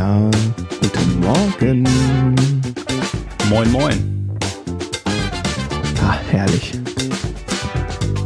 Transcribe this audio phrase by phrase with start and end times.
[0.00, 0.30] Ja,
[0.80, 1.86] guten Morgen.
[3.50, 4.30] Moin, moin.
[6.02, 6.72] Ah, herrlich.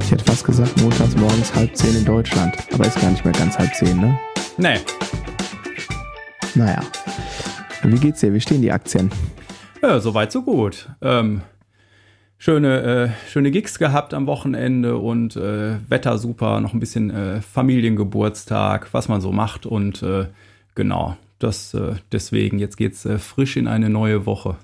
[0.03, 2.55] Ich hätte fast gesagt, montags morgens halb zehn in Deutschland.
[2.73, 4.17] Aber ist gar nicht mehr ganz halb zehn, ne?
[4.57, 4.77] Nee.
[6.55, 6.81] Naja.
[7.83, 8.33] Wie geht's dir?
[8.33, 9.11] Wie stehen die Aktien?
[9.83, 10.89] Ja, soweit so gut.
[11.03, 11.41] Ähm,
[12.39, 17.41] schöne, äh, schöne Gigs gehabt am Wochenende und äh, Wetter super, noch ein bisschen äh,
[17.43, 20.27] Familiengeburtstag, was man so macht und äh,
[20.77, 24.57] genau, das äh, deswegen, jetzt geht's äh, frisch in eine neue Woche.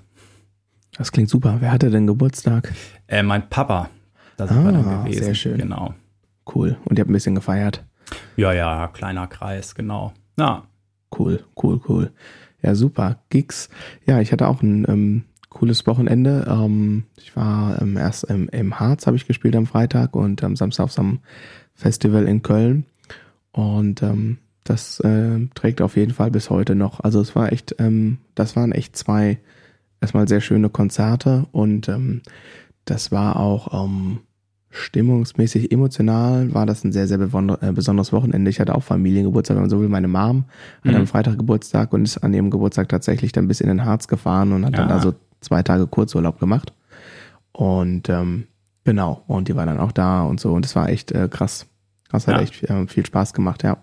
[0.97, 1.57] Das klingt super.
[1.59, 2.71] Wer hatte denn Geburtstag?
[3.07, 3.89] Äh, mein Papa,
[4.37, 5.23] da sind wir dann Ah, gewesen.
[5.23, 5.57] sehr schön.
[5.57, 5.93] Genau.
[6.53, 6.77] Cool.
[6.85, 7.83] Und ihr habt ein bisschen gefeiert.
[8.35, 10.13] Ja, ja, kleiner Kreis, genau.
[10.37, 10.63] Ja,
[11.17, 12.11] Cool, cool, cool.
[12.61, 13.17] Ja, super.
[13.29, 13.67] Gigs.
[14.05, 16.45] Ja, ich hatte auch ein ähm, cooles Wochenende.
[16.49, 20.55] Ähm, ich war ähm, erst im, im Harz, habe ich gespielt am Freitag und am
[20.55, 21.19] Samstag auf so einem
[21.73, 22.85] Festival in Köln.
[23.51, 26.99] Und ähm, das äh, trägt auf jeden Fall bis heute noch.
[26.99, 29.39] Also es war echt, ähm, das waren echt zwei
[30.01, 32.21] erstmal sehr schöne Konzerte und ähm,
[32.85, 34.19] das war auch ähm,
[34.69, 38.49] stimmungsmäßig, emotional war das ein sehr, sehr äh, besonderes Wochenende.
[38.49, 39.89] Ich hatte auch Familiengeburtstag, wenn man so will.
[39.89, 40.45] Meine Mom
[40.83, 40.95] hat Mhm.
[40.95, 44.53] am Freitag Geburtstag und ist an ihrem Geburtstag tatsächlich dann bis in den Harz gefahren
[44.53, 44.95] und hat dann Ja.
[44.95, 46.73] da so zwei Tage Kurzurlaub gemacht.
[47.51, 48.45] Und ähm,
[48.85, 50.53] genau, und die war dann auch da und so.
[50.53, 51.67] Und es war echt äh, krass.
[52.09, 52.41] Das hat Ja.
[52.41, 53.77] echt äh, viel Spaß gemacht, ja.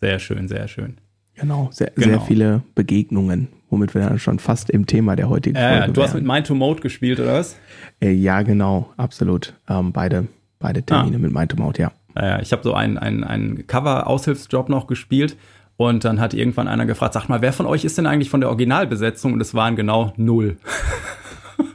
[0.00, 0.96] Sehr schön, sehr schön.
[1.34, 2.06] Genau, sehr, Genau.
[2.08, 6.02] sehr viele Begegnungen, womit wir dann schon fast im Thema der heutigen Äh, Folge du
[6.02, 6.24] hast mit.
[6.26, 7.56] Mind to Mode gespielt, oder was?
[8.02, 9.54] äh, Ja, genau, absolut.
[9.68, 10.26] Ähm, beide,
[10.58, 11.92] beide Termine mit Mind to Mouth, ja.
[12.14, 15.36] Naja, ich habe so einen, einen, einen Cover-Aushilfsjob noch gespielt
[15.76, 18.40] und dann hat irgendwann einer gefragt, sag mal, wer von euch ist denn eigentlich von
[18.40, 19.32] der Originalbesetzung?
[19.32, 20.56] Und es waren genau null.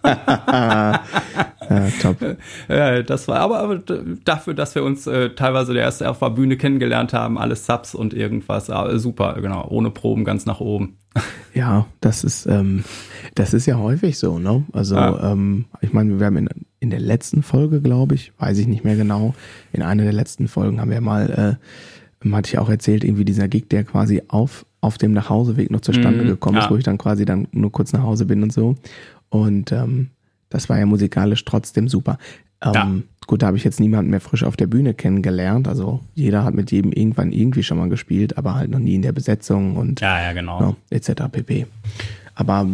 [0.05, 2.21] Ja, top.
[2.67, 3.79] Äh, das war aber, aber
[4.23, 7.95] dafür, dass wir uns äh, teilweise der erste auf der Bühne kennengelernt haben, alles Subs
[7.95, 10.97] und irgendwas, äh, super, genau, ohne Proben ganz nach oben.
[11.53, 12.83] Ja, das ist, ähm,
[13.35, 14.63] das ist ja häufig so, ne?
[14.73, 15.31] Also, Ja.
[15.31, 16.49] ähm, ich meine, wir haben in,
[16.81, 19.33] in der letzten Folge, glaube ich, weiß ich nicht mehr genau,
[19.71, 21.57] in einer der letzten Folgen haben wir mal,
[22.23, 25.81] äh, hatte ich auch erzählt, irgendwie dieser Gig, der quasi auf, auf dem Nachhauseweg noch
[25.81, 26.69] zustande Mhm, gekommen ist, ja.
[26.71, 28.75] wo ich dann quasi dann nur kurz nach Hause bin und so.
[29.29, 30.09] Und ähm,
[30.49, 32.17] das war ja musikalisch trotzdem super.
[32.61, 32.91] Ähm, Ja.
[33.27, 35.67] Gut, da habe ich jetzt niemanden mehr frisch auf der Bühne kennengelernt.
[35.67, 39.01] Also jeder hat mit jedem irgendwann irgendwie schon mal gespielt, aber halt noch nie in
[39.01, 40.59] der Besetzung und Ja, ja, genau.
[40.61, 41.23] ja, etc.
[41.31, 41.65] pp.
[42.35, 42.67] Aber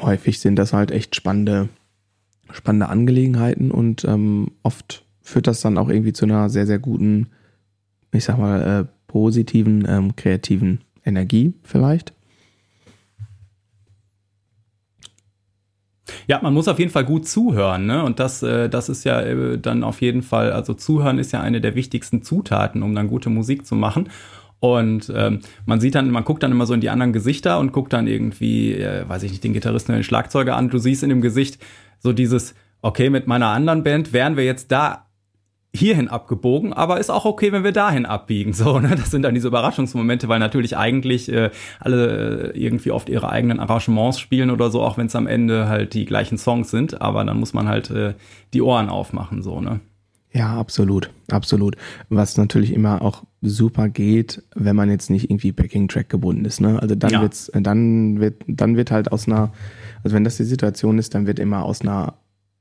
[0.00, 1.68] häufig sind das halt echt spannende,
[2.50, 7.28] spannende Angelegenheiten und ähm, oft führt das dann auch irgendwie zu einer sehr, sehr guten,
[8.12, 12.12] ich sag mal, äh, positiven, ähm, kreativen Energie vielleicht.
[16.26, 18.04] Ja, man muss auf jeden Fall gut zuhören, ne?
[18.04, 21.40] Und das, äh, das ist ja äh, dann auf jeden Fall, also zuhören ist ja
[21.40, 24.08] eine der wichtigsten Zutaten, um dann gute Musik zu machen.
[24.58, 27.72] Und ähm, man sieht dann, man guckt dann immer so in die anderen Gesichter und
[27.72, 30.70] guckt dann irgendwie, äh, weiß ich nicht, den Gitarristen oder den Schlagzeuger an.
[30.70, 31.58] Du siehst in dem Gesicht
[31.98, 35.05] so dieses, okay, mit meiner anderen Band wären wir jetzt da
[35.74, 38.52] hierhin abgebogen, aber ist auch okay, wenn wir dahin abbiegen.
[38.54, 38.96] So, ne?
[38.96, 41.50] Das sind dann diese Überraschungsmomente, weil natürlich eigentlich äh,
[41.80, 45.68] alle äh, irgendwie oft ihre eigenen Arrangements spielen oder so, auch wenn es am Ende
[45.68, 48.14] halt die gleichen Songs sind, aber dann muss man halt äh,
[48.54, 49.80] die Ohren aufmachen, so, ne?
[50.32, 51.76] Ja, absolut, absolut.
[52.10, 56.60] Was natürlich immer auch super geht, wenn man jetzt nicht irgendwie Backing-Track gebunden ist.
[56.60, 56.78] Ne?
[56.82, 57.22] Also dann Ja.
[57.22, 59.52] wird's, dann wird, dann wird halt aus einer,
[60.04, 62.14] also wenn das die Situation ist, dann wird immer aus einer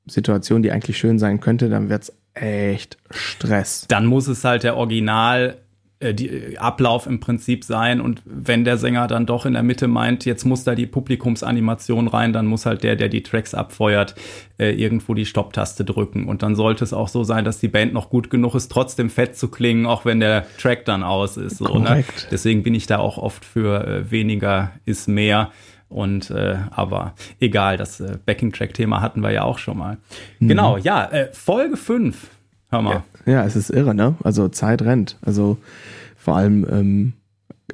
[0.07, 3.85] Situation, die eigentlich schön sein könnte, dann wird's echt Stress.
[3.87, 5.57] Dann muss es halt der Original
[5.99, 9.63] äh, die, äh, Ablauf im Prinzip sein und wenn der Sänger dann doch in der
[9.63, 13.53] Mitte meint, jetzt muss da die Publikumsanimation rein, dann muss halt der, der die Tracks
[13.53, 14.13] abfeuert,
[14.57, 17.93] äh, irgendwo die Stopptaste drücken und dann sollte es auch so sein, dass die Band
[17.93, 21.57] noch gut genug ist, trotzdem fett zu klingen, auch wenn der Track dann aus ist.
[21.57, 22.03] So, ne?
[22.29, 25.51] Deswegen bin ich da auch oft für weniger ist mehr.
[25.89, 29.97] Und äh, aber egal, das äh, Backing-Track-Thema hatten wir ja auch schon mal.
[30.39, 32.29] Genau, ja, äh, Folge 5.
[32.69, 33.03] Hör mal.
[33.25, 34.15] Ja, es ist irre, ne?
[34.23, 35.17] Also Zeit rennt.
[35.21, 35.57] Also
[36.15, 37.13] vor allem, ähm,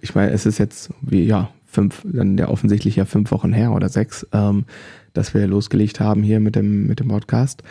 [0.01, 3.71] ich meine, es ist jetzt wie, ja, fünf, dann ja offensichtlich ja fünf Wochen her
[3.71, 4.65] oder sechs, ähm,
[5.13, 7.63] dass wir losgelegt haben hier mit dem, mit dem Podcast.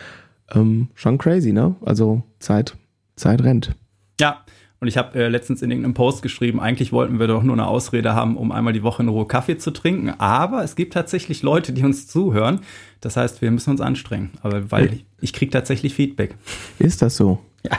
[0.53, 1.75] Ähm, schon crazy, ne?
[1.85, 2.75] Also Zeit,
[3.15, 3.75] Zeit rennt.
[4.19, 4.43] Ja,
[4.81, 7.67] und ich habe äh, letztens in irgendeinem Post geschrieben, eigentlich wollten wir doch nur eine
[7.67, 10.09] Ausrede haben, um einmal die Woche in Ruhe Kaffee zu trinken.
[10.17, 12.61] Aber es gibt tatsächlich Leute, die uns zuhören.
[12.99, 14.31] Das heißt, wir müssen uns anstrengen.
[14.41, 16.35] Aber weil ich, ich kriege tatsächlich Feedback.
[16.79, 17.39] Ist das so?
[17.63, 17.77] Ja.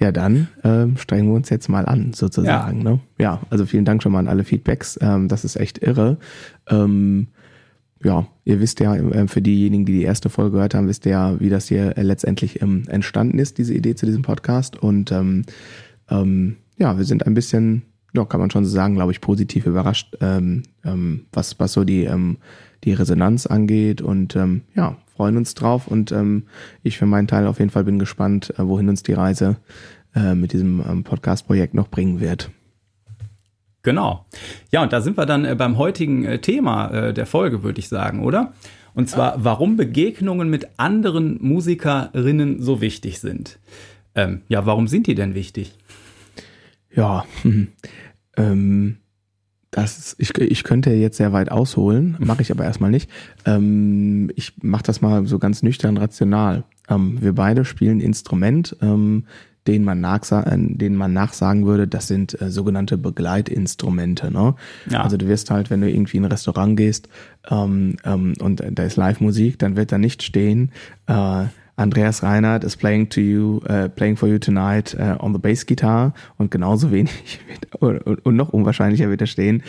[0.00, 2.78] Ja, dann ähm, strengen wir uns jetzt mal an, sozusagen.
[2.78, 3.00] Ja, ne?
[3.20, 4.98] ja also vielen Dank schon mal an alle Feedbacks.
[5.00, 6.16] Ähm, das ist echt irre.
[6.68, 7.28] Ähm,
[8.02, 11.12] ja, ihr wisst ja, äh, für diejenigen, die die erste Folge gehört haben, wisst ihr
[11.12, 14.76] ja, wie das hier äh, letztendlich ähm, entstanden ist, diese Idee zu diesem Podcast.
[14.76, 15.44] Und ähm,
[16.12, 17.82] ähm, ja, wir sind ein bisschen
[18.14, 21.84] ja, kann man schon so sagen, glaube ich, positiv überrascht, ähm, ähm, was, was so
[21.84, 22.38] die, ähm,
[22.84, 26.44] die Resonanz angeht und ähm, ja, freuen uns drauf und ähm,
[26.82, 29.56] ich für meinen Teil auf jeden Fall bin gespannt, äh, wohin uns die Reise
[30.14, 32.50] äh, mit diesem Podcast-Projekt noch bringen wird.
[33.82, 34.26] Genau.
[34.70, 37.80] Ja, und da sind wir dann äh, beim heutigen äh, Thema äh, der Folge, würde
[37.80, 38.52] ich sagen, oder?
[38.94, 43.58] Und zwar, warum Begegnungen mit anderen Musikerinnen so wichtig sind.
[44.14, 45.78] Ähm, ja, warum sind die denn wichtig?
[46.94, 47.24] Ja,
[48.36, 48.96] ähm,
[49.70, 53.10] das ich, ich könnte jetzt sehr weit ausholen, mache ich aber erstmal nicht.
[53.46, 56.64] Ähm, ich mache das mal so ganz nüchtern rational.
[56.88, 59.24] Ähm, wir beide spielen Instrument, ähm,
[59.66, 64.30] den man, nachsa äh, denen man nachsagen würde, das sind äh, sogenannte Begleitinstrumente.
[64.30, 64.54] Ne?
[64.90, 65.02] Ja.
[65.02, 67.08] Also du wirst halt, wenn du irgendwie in ein Restaurant gehst
[67.50, 70.70] ähm, ähm, und da ist Live-Musik, dann wird da nicht stehen,
[71.06, 71.44] äh,
[71.78, 75.64] Andreas Reinhardt is playing to you, uh, playing for you tonight uh, on the bass
[75.64, 77.40] guitar und genauso wenig
[77.80, 79.62] wird, und noch unwahrscheinlicher wird er stehen,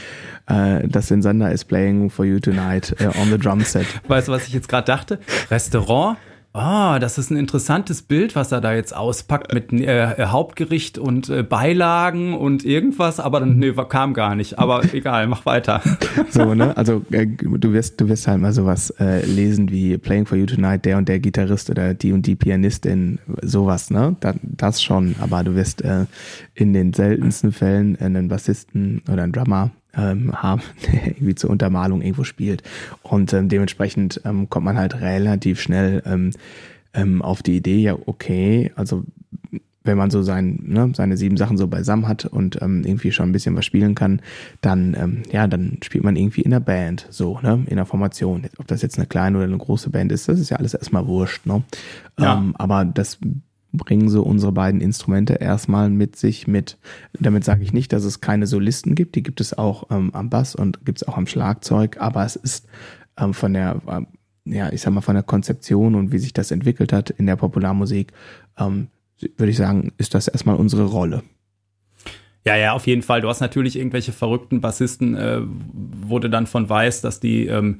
[0.50, 3.88] uh, dass Sander is playing for you tonight on the drum set.
[4.08, 5.20] Weißt du, was ich jetzt gerade dachte?
[5.50, 6.18] Restaurant,
[6.56, 11.28] Ah, das ist ein interessantes Bild, was er da jetzt auspackt mit äh, Hauptgericht und
[11.28, 14.60] äh, Beilagen und irgendwas, aber dann nee, kam gar nicht.
[14.60, 15.82] Aber egal, mach weiter.
[16.30, 16.78] So, ne?
[16.84, 20.46] Also äh, du wirst, du wirst halt mal sowas äh, lesen wie Playing for You
[20.46, 24.16] Tonight, der und der Gitarrist oder die und die Pianistin, sowas, ne?
[24.20, 26.06] Da, das schon, aber du wirst äh,
[26.54, 32.02] in den seltensten Fällen einen Bassisten oder einen Drummer ähm, haben, der irgendwie zur Untermalung
[32.02, 32.64] irgendwo spielt.
[33.02, 36.32] Und ähm, dementsprechend ähm, kommt man halt relativ schnell ähm,
[36.94, 39.04] ähm, auf die Idee, ja, okay, also
[39.84, 43.30] wenn man so sein, ne, seine sieben Sachen so beisammen hat und ähm, irgendwie schon
[43.30, 44.22] ein bisschen was spielen kann,
[44.62, 48.46] dann, ähm, ja, dann spielt man irgendwie in der Band, so, ne, in der Formation.
[48.58, 51.08] Ob das jetzt eine kleine oder eine große Band ist, das ist ja alles erstmal
[51.08, 51.64] wurscht, ne.
[52.18, 52.38] Ja.
[52.38, 53.20] Ähm, aber das
[53.74, 56.78] bringen so unsere beiden Instrumente erstmal mit sich mit.
[57.20, 60.30] Damit sage ich nicht, dass es keine Solisten gibt, die gibt es auch ähm, am
[60.30, 62.68] Bass und gibt es auch am Schlagzeug, aber es ist
[63.18, 64.02] ähm, von der, äh,
[64.46, 67.36] ja, ich sag mal, von der Konzeption und wie sich das entwickelt hat in der
[67.36, 68.14] Popularmusik,
[68.58, 68.88] ähm,
[69.38, 71.24] würde ich sagen, ist das erstmal unsere Rolle.
[72.46, 73.22] Ja, ja, auf jeden Fall.
[73.22, 75.42] Du hast natürlich irgendwelche verrückten Bassisten, äh,
[76.20, 77.80] du dann von weißt, dass die ähm,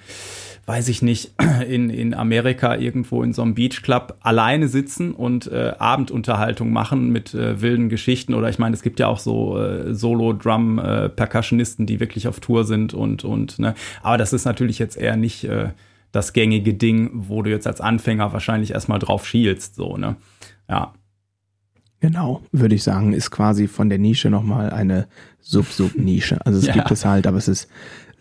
[0.66, 1.34] weiß ich nicht,
[1.68, 7.34] in, in Amerika irgendwo in so einem Beachclub alleine sitzen und äh, Abendunterhaltung machen mit
[7.34, 8.34] äh, wilden Geschichten.
[8.34, 12.64] Oder ich meine, es gibt ja auch so äh, Solo-Drum-Percussionisten, äh, die wirklich auf Tour
[12.64, 13.76] sind und, und, ne.
[14.02, 15.70] Aber das ist natürlich jetzt eher nicht äh,
[16.12, 20.16] das gängige Ding, wo du jetzt als Anfänger wahrscheinlich erstmal drauf schielst, so, ne.
[20.70, 20.94] Ja.
[22.00, 25.08] Genau, würde ich sagen, ist quasi von der Nische nochmal eine
[25.40, 26.46] Sub-Sub-Nische.
[26.46, 26.74] Also es ja.
[26.74, 27.70] gibt es halt, aber es ist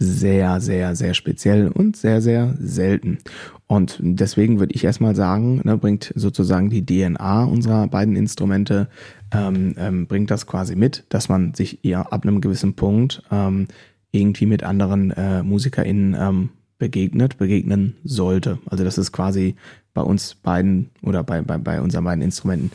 [0.02, 3.18] sehr, sehr, sehr speziell und sehr, sehr selten.
[3.66, 8.88] Und deswegen würde ich erstmal sagen, ne, bringt sozusagen die DNA unserer beiden Instrumente,
[9.32, 13.68] ähm, ähm, bringt das quasi mit, dass man sich eher ab einem gewissen Punkt ähm,
[14.10, 18.58] irgendwie mit anderen äh, MusikerInnen ähm, begegnet, begegnen sollte.
[18.66, 19.56] Also das ist quasi
[19.94, 22.72] bei uns beiden oder bei, bei, bei unseren beiden Instrumenten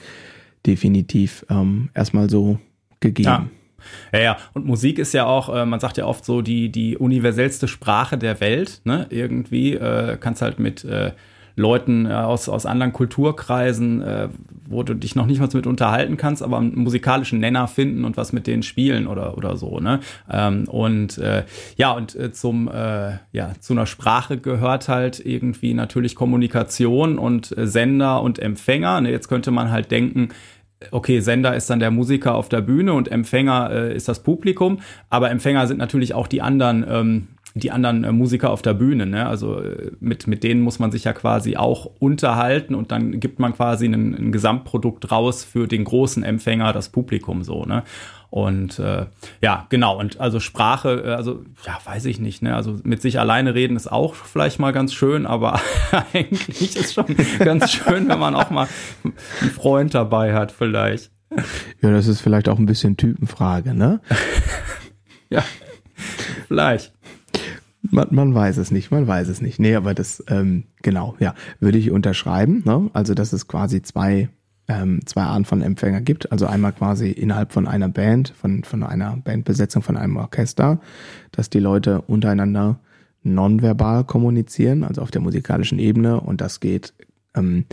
[0.65, 2.59] definitiv ähm, erstmal so
[2.99, 3.27] gegeben.
[3.27, 3.49] Ja.
[4.11, 6.97] Ja, ja, und Musik ist ja auch, äh, man sagt ja oft so, die, die
[6.97, 8.81] universellste Sprache der Welt.
[8.83, 9.07] Ne?
[9.09, 11.11] Irgendwie äh, kannst halt mit äh,
[11.57, 14.29] Leuten äh, aus, aus anderen Kulturkreisen, äh,
[14.69, 18.15] wo du dich noch nicht mal mit unterhalten kannst, aber einen musikalischen Nenner finden und
[18.15, 19.79] was mit denen spielen oder, oder so.
[19.79, 19.99] Ne?
[20.31, 25.73] Ähm, und äh, ja, und äh, zum, äh, ja, zu einer Sprache gehört halt irgendwie
[25.73, 29.01] natürlich Kommunikation und äh, Sender und Empfänger.
[29.01, 29.09] Ne?
[29.09, 30.29] Jetzt könnte man halt denken,
[30.91, 34.79] okay, Sender ist dann der Musiker auf der Bühne und Empfänger äh, ist das Publikum,
[35.09, 39.05] aber Empfänger sind natürlich auch die anderen, ähm, die anderen äh, Musiker auf der Bühne.
[39.05, 39.27] Ne?
[39.27, 43.39] Also äh, mit, mit denen muss man sich ja quasi auch unterhalten und dann gibt
[43.39, 47.65] man quasi ein, ein Gesamtprodukt raus für den großen Empfänger, das Publikum so.
[47.65, 47.83] Ne?
[48.29, 49.05] Und äh,
[49.41, 49.97] ja, genau.
[49.97, 52.41] Und also Sprache, äh, also ja, weiß ich nicht.
[52.41, 52.55] Ne?
[52.55, 55.59] Also mit sich alleine reden ist auch vielleicht mal ganz schön, aber
[56.13, 57.05] eigentlich ist schon
[57.39, 58.67] ganz schön, wenn man auch mal
[59.03, 61.11] einen Freund dabei hat, vielleicht.
[61.81, 64.01] Ja, das ist vielleicht auch ein bisschen Typenfrage, ne?
[65.29, 65.43] ja,
[66.47, 66.93] vielleicht.
[67.81, 69.59] Man, man weiß es nicht, man weiß es nicht.
[69.59, 72.63] Nee, aber das, ähm, genau, ja, würde ich unterschreiben.
[72.65, 72.89] Ne?
[72.93, 74.29] Also, dass es quasi zwei
[74.67, 76.31] ähm, zwei Arten von Empfänger gibt.
[76.31, 80.79] Also einmal quasi innerhalb von einer Band, von, von einer Bandbesetzung, von einem Orchester,
[81.31, 82.79] dass die Leute untereinander
[83.23, 86.19] nonverbal kommunizieren, also auf der musikalischen Ebene.
[86.19, 86.93] Und das geht
[87.35, 87.65] ähm,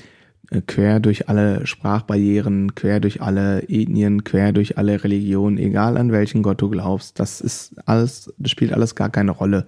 [0.66, 6.42] quer durch alle Sprachbarrieren, quer durch alle Ethnien, quer durch alle Religionen, egal an welchen
[6.42, 7.18] Gott du glaubst.
[7.18, 9.66] Das ist alles, das spielt alles gar keine Rolle.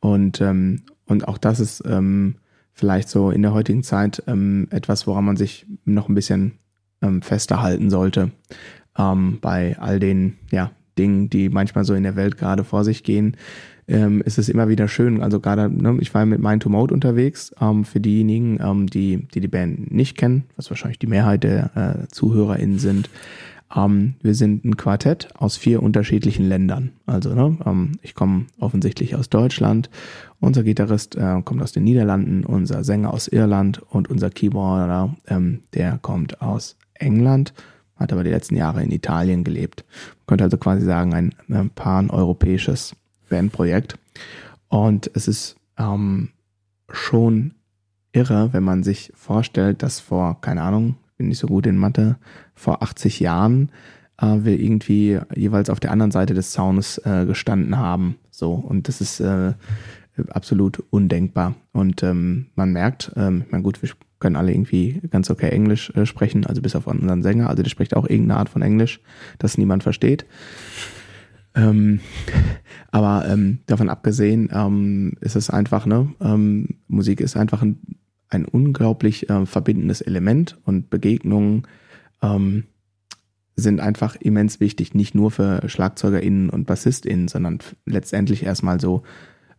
[0.00, 2.36] Und, ähm, und auch das ist ähm,
[2.72, 6.52] vielleicht so in der heutigen Zeit ähm, etwas, woran man sich noch ein bisschen
[7.02, 8.30] ähm, fester halten sollte.
[8.96, 13.04] Ähm, bei all den ja, Dingen, die manchmal so in der Welt gerade vor sich
[13.04, 13.36] gehen,
[13.88, 15.22] ähm, ist es immer wieder schön.
[15.22, 17.54] Also gerade, ne, ich war mit Mind to Mode unterwegs.
[17.60, 22.04] Ähm, für diejenigen, ähm, die, die die Band nicht kennen, was wahrscheinlich die Mehrheit der
[22.04, 23.10] äh, ZuhörerInnen sind,
[23.74, 26.92] ähm, wir sind ein Quartett aus vier unterschiedlichen Ländern.
[27.06, 29.90] Also ne, ähm, ich komme offensichtlich aus Deutschland,
[30.40, 35.60] unser Gitarrist äh, kommt aus den Niederlanden, unser Sänger aus Irland und unser Keyboarder, ähm,
[35.74, 37.54] der kommt aus England,
[37.96, 39.84] hat aber die letzten Jahre in Italien gelebt.
[40.18, 42.96] Man könnte also quasi sagen, ein, ein pan-europäisches
[43.28, 43.98] Bandprojekt.
[44.68, 46.30] Und es ist ähm,
[46.90, 47.54] schon
[48.12, 52.16] irre, wenn man sich vorstellt, dass vor, keine Ahnung, bin nicht so gut in Mathe,
[52.54, 53.70] vor 80 Jahren
[54.20, 58.16] äh, wir irgendwie jeweils auf der anderen Seite des Zaunes äh, gestanden haben.
[58.30, 59.52] So, und das ist äh,
[60.30, 61.54] absolut undenkbar.
[61.70, 65.90] Und ähm, man merkt, ähm, ich meine, gut, wir können alle irgendwie ganz okay Englisch
[65.90, 69.00] äh, sprechen, also bis auf unseren Sänger, also der spricht auch irgendeine Art von Englisch,
[69.38, 70.26] das niemand versteht.
[71.54, 72.00] Ähm,
[72.90, 77.78] aber ähm, davon abgesehen ähm, ist es einfach, ne, ähm, Musik ist einfach ein,
[78.32, 81.66] ein unglaublich äh, verbindendes Element und Begegnungen
[82.22, 82.64] ähm,
[83.54, 89.02] sind einfach immens wichtig, nicht nur für SchlagzeugerInnen und BassistInnen, sondern letztendlich erstmal so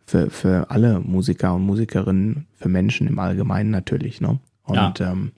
[0.06, 4.40] für, für alle Musiker und Musikerinnen, für Menschen im Allgemeinen natürlich, ne?
[4.64, 5.12] Und ja.
[5.12, 5.34] ähm,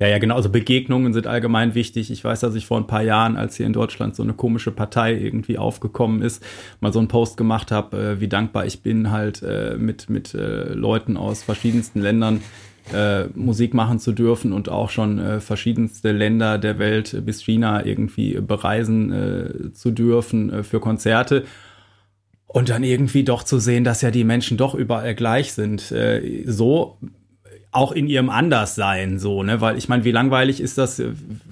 [0.00, 0.34] ja, ja, genau.
[0.34, 2.10] Also Begegnungen sind allgemein wichtig.
[2.10, 4.70] Ich weiß, dass ich vor ein paar Jahren, als hier in Deutschland so eine komische
[4.70, 6.44] Partei irgendwie aufgekommen ist,
[6.80, 10.34] mal so einen Post gemacht habe, äh, wie dankbar ich bin, halt äh, mit, mit
[10.34, 12.40] äh, Leuten aus verschiedensten Ländern
[12.92, 17.86] äh, Musik machen zu dürfen und auch schon äh, verschiedenste Länder der Welt bis China
[17.86, 21.44] irgendwie bereisen äh, zu dürfen für Konzerte.
[22.46, 25.92] Und dann irgendwie doch zu sehen, dass ja die Menschen doch überall gleich sind.
[26.44, 26.98] So
[27.74, 29.60] auch in ihrem Anderssein so, ne?
[29.60, 31.02] Weil ich meine, wie langweilig ist das?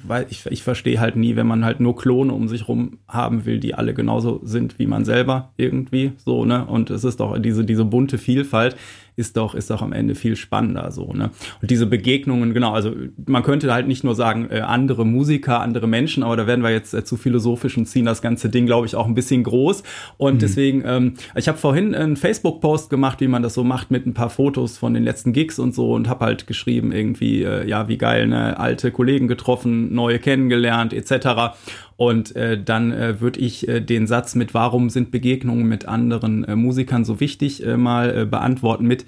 [0.05, 3.45] Weil ich, ich verstehe halt nie, wenn man halt nur Klone um sich rum haben
[3.45, 6.65] will, die alle genauso sind wie man selber irgendwie so, ne?
[6.65, 8.77] Und es ist doch diese, diese bunte Vielfalt
[9.15, 11.31] ist doch, ist doch am Ende viel spannender so, ne?
[11.61, 12.93] Und diese Begegnungen, genau, also
[13.27, 16.71] man könnte halt nicht nur sagen, äh, andere Musiker, andere Menschen, aber da werden wir
[16.71, 19.83] jetzt äh, zu philosophisch und ziehen das ganze Ding, glaube ich, auch ein bisschen groß.
[20.17, 20.39] Und mhm.
[20.39, 24.15] deswegen, ähm, ich habe vorhin einen Facebook-Post gemacht, wie man das so macht, mit ein
[24.15, 27.89] paar Fotos von den letzten Gigs und so und habe halt geschrieben, irgendwie, äh, ja,
[27.89, 31.55] wie geil, ne, alte Kollegen getroffen, neue kennengelernt, etc.
[31.97, 36.45] Und äh, dann äh, würde ich äh, den Satz mit Warum sind Begegnungen mit anderen
[36.45, 39.05] äh, Musikern so wichtig äh, mal äh, beantworten mit,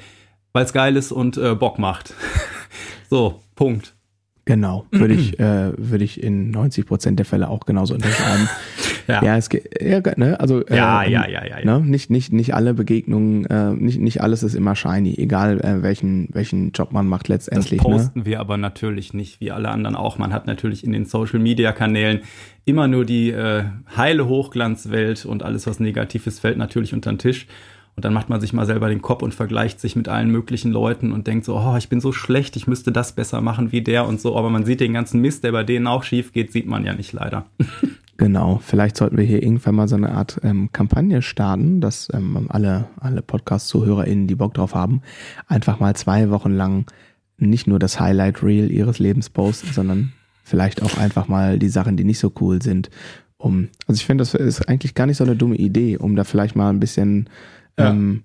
[0.52, 2.14] weil es geil ist und äh, Bock macht.
[3.10, 3.93] so, Punkt.
[4.46, 8.46] Genau, würde ich, äh, würde ich in 90 Prozent der Fälle auch genauso unterschreiben.
[9.08, 9.24] ja.
[9.24, 11.64] ja, es geht, ja, ne, also äh, ja, ja, ja, ja, ja.
[11.64, 15.82] Ne, nicht, nicht, nicht alle Begegnungen, äh, nicht, nicht alles ist immer shiny, egal äh,
[15.82, 17.80] welchen, welchen Job man macht letztendlich.
[17.80, 17.96] Das ne?
[17.96, 18.26] posten ne?
[18.26, 20.18] wir aber natürlich nicht, wie alle anderen auch.
[20.18, 22.20] Man hat natürlich in den Social Media Kanälen
[22.66, 23.64] immer nur die äh,
[23.96, 27.46] heile Hochglanzwelt und alles, was negativ ist, fällt natürlich unter den Tisch.
[27.96, 30.72] Und dann macht man sich mal selber den Kopf und vergleicht sich mit allen möglichen
[30.72, 33.82] Leuten und denkt so, oh, ich bin so schlecht, ich müsste das besser machen wie
[33.82, 34.36] der und so.
[34.36, 36.94] Aber man sieht den ganzen Mist, der bei denen auch schief geht, sieht man ja
[36.94, 37.46] nicht leider.
[38.16, 42.46] Genau, vielleicht sollten wir hier irgendwann mal so eine Art ähm, Kampagne starten, dass ähm,
[42.48, 45.02] alle, alle Podcast-ZuhörerInnen, die Bock drauf haben,
[45.48, 46.86] einfach mal zwei Wochen lang
[47.38, 50.12] nicht nur das Highlight-Reel ihres Lebens posten, sondern
[50.44, 52.88] vielleicht auch einfach mal die Sachen, die nicht so cool sind.
[53.36, 56.22] Um, also ich finde, das ist eigentlich gar nicht so eine dumme Idee, um da
[56.22, 57.28] vielleicht mal ein bisschen
[57.78, 57.90] ja.
[57.90, 58.24] ähm,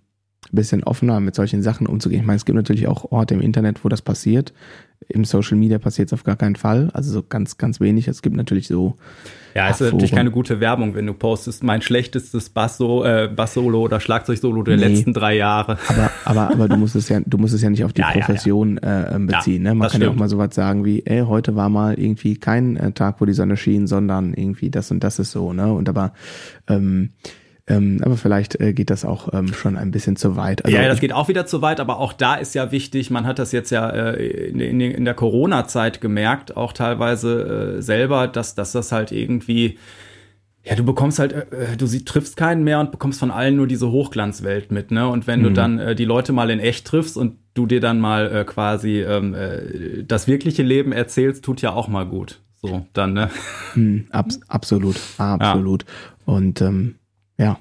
[0.51, 2.21] bisschen offener mit solchen Sachen umzugehen.
[2.21, 4.53] Ich meine, es gibt natürlich auch Orte im Internet, wo das passiert.
[5.07, 6.89] Im Social Media passiert es auf gar keinen Fall.
[6.93, 8.07] Also so ganz, ganz wenig.
[8.07, 8.97] Es gibt natürlich so.
[9.55, 13.57] Ja, es ist natürlich keine gute Werbung, wenn du postest, mein schlechtestes Bass-Solo äh, Bass
[13.57, 15.77] oder Schlagzeug-Solo der nee, letzten drei Jahre.
[15.87, 18.11] Aber, aber, aber du musst es ja, du musst es ja nicht auf die ja,
[18.11, 19.15] Profession ja, ja.
[19.15, 19.63] Äh, beziehen.
[19.63, 19.69] ne?
[19.69, 20.03] Man kann stimmt.
[20.03, 23.25] ja auch mal sowas sagen wie, ey, heute war mal irgendwie kein äh, Tag, wo
[23.25, 25.71] die Sonne schien, sondern irgendwie das und das ist so, ne?
[25.73, 26.13] Und aber
[26.67, 27.11] ähm,
[27.69, 30.65] ähm, aber vielleicht äh, geht das auch ähm, schon ein bisschen zu weit.
[30.65, 33.27] Also ja, das geht auch wieder zu weit, aber auch da ist ja wichtig, man
[33.27, 38.55] hat das jetzt ja äh, in, in, der Corona-Zeit gemerkt, auch teilweise äh, selber, dass,
[38.55, 39.77] dass das halt irgendwie
[40.65, 43.55] ja, du bekommst halt, äh, äh du sie, triffst keinen mehr und bekommst von allen
[43.55, 45.07] nur diese Hochglanzwelt mit, ne?
[45.07, 45.43] Und wenn mhm.
[45.43, 49.01] du dann äh, die Leute mal in echt triffst und du dir dann mal quasi
[49.01, 52.41] ähm, äh, das wirkliche Leben erzählst, tut ja auch mal gut.
[52.61, 53.29] So, dann, ne?
[53.75, 55.83] Mhm, abs absolut, absolut.
[55.83, 56.33] Ja.
[56.33, 56.95] Und ähm,
[57.39, 57.57] ja,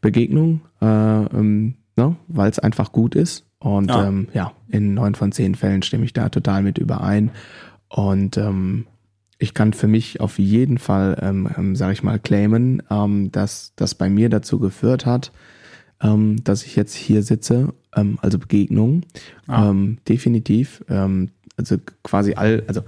[0.00, 3.44] Begegnung, äh, ähm, ne, weil es einfach gut ist.
[3.60, 4.06] Und ja.
[4.06, 7.30] Ähm, ja, in neun von zehn Fällen stimme ich da total mit überein.
[7.88, 8.86] Und ähm,
[9.38, 13.72] ich kann für mich auf jeden Fall, ähm, ähm, sage ich mal, claimen, ähm, dass
[13.76, 15.32] das bei mir dazu geführt hat,
[16.00, 19.02] ähm, dass ich jetzt hier sitze, ähm, also Begegnung.
[19.46, 19.70] Ah.
[19.70, 20.84] Ähm, definitiv.
[20.88, 22.82] Ähm, also quasi all, also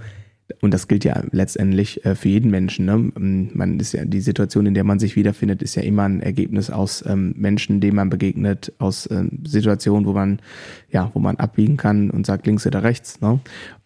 [0.61, 2.85] und das gilt ja letztendlich äh, für jeden Menschen.
[2.85, 3.11] Ne?
[3.15, 6.21] Ähm, man ist ja die Situation, in der man sich wiederfindet, ist ja immer ein
[6.21, 10.39] Ergebnis aus ähm, Menschen, denen man begegnet, aus ähm, Situationen, wo man
[10.89, 13.21] ja, wo man abbiegen kann und sagt links oder rechts.
[13.21, 13.39] Ne?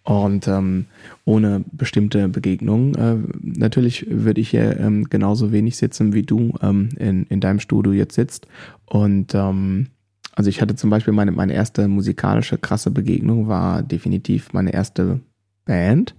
[0.04, 0.86] Und ähm,
[1.26, 6.90] ohne bestimmte Begegnungen, äh, natürlich würde ich hier ähm, genauso wenig sitzen, wie du ähm,
[6.98, 8.48] in, in deinem Studio jetzt sitzt.
[8.86, 9.88] Und ähm,
[10.36, 15.22] also ich hatte zum Beispiel meine, meine erste musikalische krasse Begegnung war definitiv meine erste
[15.66, 16.14] Band.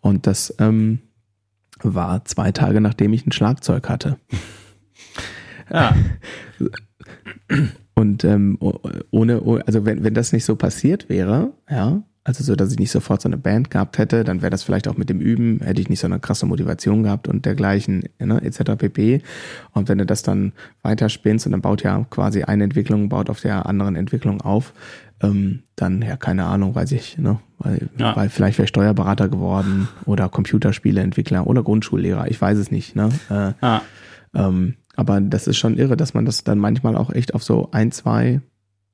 [0.00, 1.00] Und das ähm,
[1.82, 4.18] war zwei Tage, nachdem ich ein Schlagzeug hatte.
[5.70, 5.94] Ja.
[7.94, 8.58] Und ähm,
[9.10, 12.90] ohne, also wenn, wenn das nicht so passiert wäre, ja, also so, dass ich nicht
[12.90, 15.80] sofort so eine Band gehabt hätte, dann wäre das vielleicht auch mit dem Üben, hätte
[15.80, 18.76] ich nicht so eine krasse Motivation gehabt und dergleichen, ne, etc.
[18.76, 19.22] pp.
[19.72, 20.52] Und wenn du das dann
[20.82, 24.74] weiterspinnst und dann baut ja quasi eine Entwicklung, baut auf der anderen Entwicklung auf,
[25.22, 27.40] ähm, dann, ja, keine Ahnung, weiß ich, ne?
[27.58, 28.14] Weil, ja.
[28.14, 33.08] weil vielleicht wäre ich Steuerberater geworden oder Computerspieleentwickler oder Grundschullehrer, ich weiß es nicht, ne?
[33.30, 33.82] Äh, ja.
[34.34, 37.68] ähm, aber das ist schon irre, dass man das dann manchmal auch echt auf so
[37.72, 38.40] ein, zwei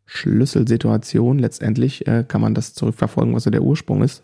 [0.06, 1.38] Schlüsselsituation.
[1.38, 4.22] Letztendlich äh, kann man das zurückverfolgen, was so der Ursprung ist.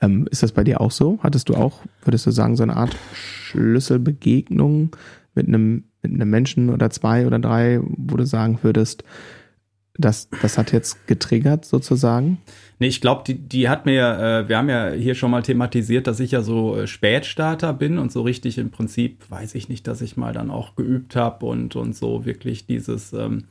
[0.00, 1.18] Ähm, ist das bei dir auch so?
[1.22, 4.96] Hattest du auch, würdest du sagen, so eine Art Schlüsselbegegnung
[5.34, 9.04] mit einem, mit einem Menschen oder zwei oder drei, wo du sagen würdest,
[10.00, 12.38] das, das hat jetzt getriggert sozusagen?
[12.78, 16.06] Nee, ich glaube, die, die hat mir, äh, wir haben ja hier schon mal thematisiert,
[16.06, 19.86] dass ich ja so äh, Spätstarter bin und so richtig im Prinzip weiß ich nicht,
[19.86, 23.44] dass ich mal dann auch geübt habe und, und so wirklich dieses ähm,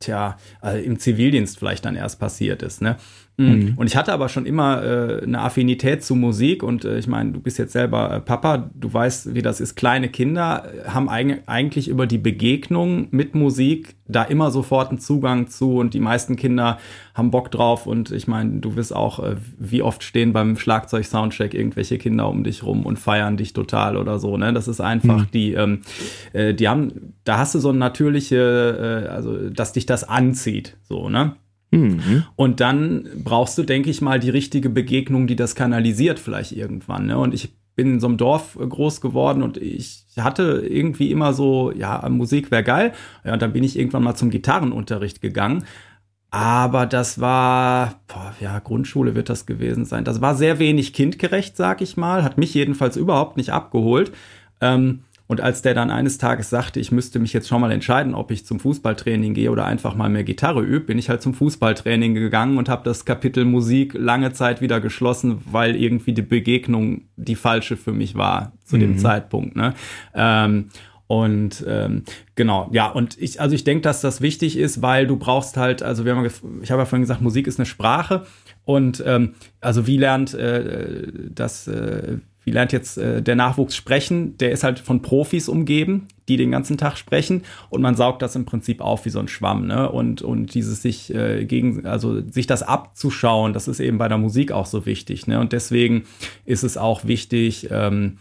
[0.00, 2.82] tja, äh, im Zivildienst vielleicht dann erst passiert ist.
[2.82, 2.96] Ne?
[3.38, 3.74] Mhm.
[3.76, 7.30] Und ich hatte aber schon immer äh, eine Affinität zu Musik und äh, ich meine,
[7.30, 9.76] du bist jetzt selber äh, Papa, du weißt, wie das ist.
[9.76, 15.48] Kleine Kinder haben eig eigentlich über die Begegnung mit Musik da immer sofort einen Zugang
[15.48, 16.78] zu und die meisten Kinder
[17.14, 21.54] haben Bock drauf und ich meine, du wirst auch, äh, wie oft stehen beim Schlagzeug-Soundcheck
[21.54, 24.36] irgendwelche Kinder um dich rum und feiern dich total oder so.
[24.36, 24.52] Ne?
[24.52, 25.30] Das ist einfach mhm.
[25.32, 25.82] die, ähm,
[26.32, 30.76] äh, die haben, da hast du so eine natürliche, äh, also dass dich das anzieht,
[30.82, 31.36] so ne.
[31.70, 32.24] Mhm.
[32.36, 37.06] Und dann brauchst du, denke ich mal, die richtige Begegnung, die das kanalisiert vielleicht irgendwann.
[37.06, 37.18] Ne?
[37.18, 41.70] Und ich bin in so einem Dorf groß geworden und ich hatte irgendwie immer so,
[41.70, 42.92] ja, Musik wäre geil.
[43.24, 45.64] Ja, und dann bin ich irgendwann mal zum Gitarrenunterricht gegangen.
[46.30, 50.04] Aber das war, boah, ja, Grundschule wird das gewesen sein.
[50.04, 52.24] Das war sehr wenig kindgerecht, sag ich mal.
[52.24, 54.12] Hat mich jedenfalls überhaupt nicht abgeholt.
[54.60, 58.14] Ähm, und als der dann eines Tages sagte, ich müsste mich jetzt schon mal entscheiden,
[58.14, 61.34] ob ich zum Fußballtraining gehe oder einfach mal mehr Gitarre übe, bin ich halt zum
[61.34, 67.02] Fußballtraining gegangen und habe das Kapitel Musik lange Zeit wieder geschlossen, weil irgendwie die Begegnung
[67.16, 68.80] die falsche für mich war zu mhm.
[68.80, 69.54] dem Zeitpunkt.
[69.54, 69.74] Ne?
[70.14, 70.70] Ähm,
[71.08, 75.16] und ähm, genau, ja, und ich, also ich denke, dass das wichtig ist, weil du
[75.16, 76.24] brauchst halt, also wir haben,
[76.62, 78.24] ich habe ja vorhin gesagt, Musik ist eine Sprache
[78.64, 84.38] und ähm, also wie lernt äh, das, äh, wie lernt jetzt äh, der Nachwuchs sprechen?
[84.38, 88.36] Der ist halt von Profis umgeben, die den ganzen Tag sprechen und man saugt das
[88.36, 89.90] im Prinzip auf wie so ein Schwamm, ne?
[89.92, 94.16] Und, und dieses sich äh, gegen, also sich das abzuschauen, das ist eben bei der
[94.16, 95.40] Musik auch so wichtig, ne?
[95.40, 96.04] Und deswegen
[96.46, 98.16] ist es auch wichtig, ähm,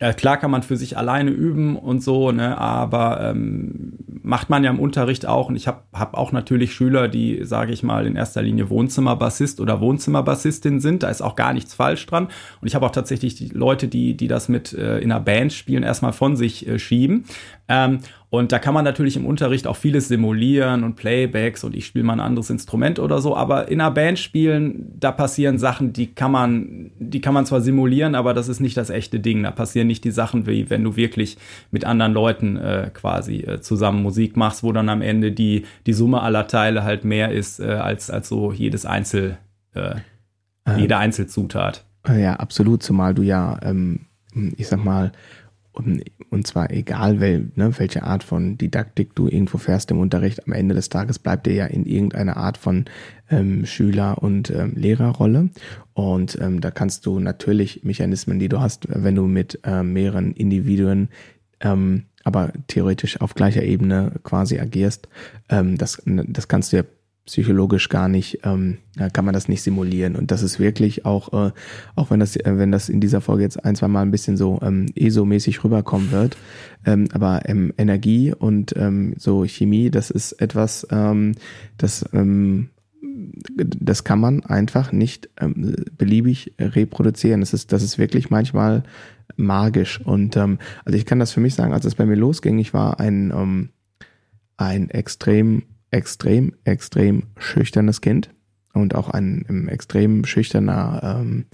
[0.00, 4.62] ja, klar kann man für sich alleine üben und so, ne, aber ähm, macht man
[4.62, 5.48] ja im Unterricht auch.
[5.48, 9.58] Und ich habe hab auch natürlich Schüler, die, sage ich mal, in erster Linie Wohnzimmerbassist
[9.58, 11.02] oder Wohnzimmerbassistin sind.
[11.02, 12.24] Da ist auch gar nichts falsch dran.
[12.60, 15.54] Und ich habe auch tatsächlich die Leute, die, die das mit äh, in einer Band
[15.54, 17.24] spielen, erstmal von sich äh, schieben.
[17.68, 21.86] Ähm, und da kann man natürlich im Unterricht auch vieles simulieren und Playbacks und ich
[21.86, 25.92] spiele mal ein anderes Instrument oder so, aber in einer Band spielen, da passieren Sachen,
[25.92, 29.44] die kann man, die kann man zwar simulieren, aber das ist nicht das echte Ding.
[29.44, 31.38] Da passieren nicht die Sachen, wie wenn du wirklich
[31.70, 35.92] mit anderen Leuten äh, quasi äh, zusammen Musik machst, wo dann am Ende die, die
[35.92, 39.38] Summe aller Teile halt mehr ist, äh, als, als so jedes Einzel,
[39.74, 39.94] äh,
[40.66, 41.84] ähm, jede Einzelzutat.
[42.08, 44.06] Ja, absolut, zumal du ja, ähm,
[44.56, 45.12] ich sag mal,
[45.76, 50.52] und zwar egal, wel, ne, welche Art von Didaktik du irgendwo fährst im Unterricht, am
[50.52, 52.86] Ende des Tages bleibt dir ja in irgendeiner Art von
[53.30, 55.50] ähm, Schüler- und ähm, Lehrerrolle.
[55.94, 60.32] Und ähm, da kannst du natürlich Mechanismen, die du hast, wenn du mit äh, mehreren
[60.32, 61.08] Individuen
[61.60, 65.08] ähm, aber theoretisch auf gleicher Ebene quasi agierst,
[65.48, 66.82] ähm, das, das kannst du ja
[67.26, 68.78] psychologisch gar nicht, ähm,
[69.12, 70.16] kann man das nicht simulieren.
[70.16, 71.52] Und das ist wirklich auch, äh,
[71.96, 74.36] auch wenn das, äh, wenn das in dieser Folge jetzt ein, zwei Mal ein bisschen
[74.36, 76.36] so ähm, ESO-mäßig rüberkommen wird,
[76.84, 81.34] ähm, aber ähm, Energie und ähm, so Chemie, das ist etwas, ähm,
[81.76, 82.70] das ähm,
[83.56, 87.40] das kann man einfach nicht ähm, beliebig reproduzieren.
[87.40, 88.82] Das ist, das ist wirklich manchmal
[89.36, 90.00] magisch.
[90.00, 92.74] Und ähm, also ich kann das für mich sagen, als es bei mir losging, ich
[92.74, 93.70] war ein, ähm,
[94.56, 98.30] ein extrem extrem, extrem schüchternes Kind
[98.72, 101.46] und auch ein, extrem schüchterner ähm,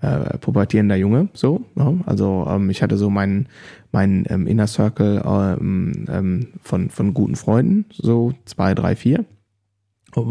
[0.00, 1.64] äh, pubertierender Junge, so.
[1.74, 2.00] Ne?
[2.06, 3.48] Also ähm, ich hatte so meinen
[3.92, 9.24] mein, ähm, Inner Circle ähm, ähm, von, von guten Freunden, so zwei, drei, vier.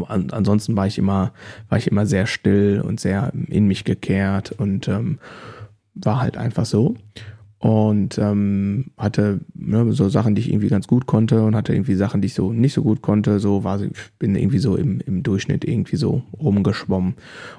[0.08, 1.34] An, ansonsten war ich immer,
[1.70, 5.20] war ich immer sehr still und sehr in mich gekehrt und ähm,
[5.96, 6.96] war halt einfach so
[7.63, 11.95] und ähm, hatte ne, so Sachen, die ich irgendwie ganz gut konnte und hatte irgendwie
[11.95, 13.39] Sachen, die ich so nicht so gut konnte.
[13.39, 17.13] So war ich bin irgendwie so im, im Durchschnitt irgendwie so rumgeschwommen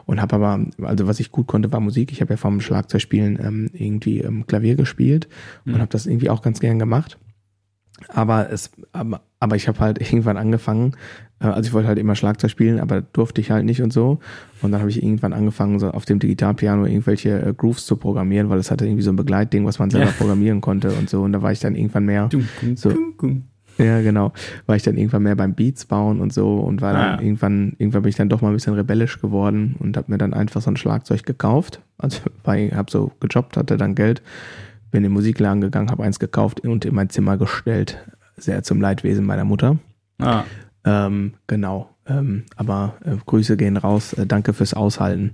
[0.05, 2.13] und habe aber also was ich gut konnte war Musik.
[2.13, 5.27] Ich habe ja vom Schlagzeugspielen ähm, irgendwie ähm, Klavier gespielt
[5.65, 5.79] und mhm.
[5.79, 7.17] habe das irgendwie auch ganz gern gemacht.
[8.09, 10.95] Aber es aber, aber ich habe halt irgendwann angefangen,
[11.41, 14.21] äh, also ich wollte halt immer Schlagzeug spielen, aber durfte ich halt nicht und so.
[14.63, 18.51] Und dann habe ich irgendwann angefangen, so auf dem Digitalpiano irgendwelche äh, Grooves zu programmieren,
[18.51, 20.13] weil es hatte irgendwie so ein Begleitding, was man selber ja.
[20.13, 21.23] programmieren konnte und so.
[21.23, 22.29] Und da war ich dann irgendwann mehr
[22.75, 22.93] so.
[23.79, 24.33] Ja, genau.
[24.67, 27.21] War ich dann irgendwann mehr beim Beats bauen und so und war dann ah.
[27.21, 30.33] irgendwann, irgendwann bin ich dann doch mal ein bisschen rebellisch geworden und habe mir dann
[30.33, 31.81] einfach so ein Schlagzeug gekauft.
[31.99, 34.23] Also weil ich habe so gejobbt, hatte dann Geld,
[34.95, 37.99] bin in den Musikladen gegangen, habe eins gekauft und in mein Zimmer gestellt.
[38.37, 39.79] Sehr zum Leidwesen meiner Mutter.
[40.21, 40.45] Ah.
[40.85, 41.91] Ähm, genau.
[42.07, 44.13] Ähm, aber äh, Grüße gehen raus.
[44.13, 45.33] Äh, danke fürs Aushalten.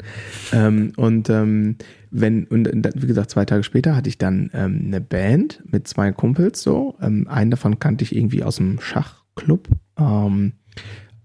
[0.54, 1.76] Ähm, und ähm,
[2.10, 6.10] wenn, und wie gesagt, zwei Tage später hatte ich dann ähm, eine Band mit zwei
[6.10, 6.96] Kumpels so.
[7.02, 9.68] Ähm, einen davon kannte ich irgendwie aus dem Schachclub.
[9.96, 10.54] Aber,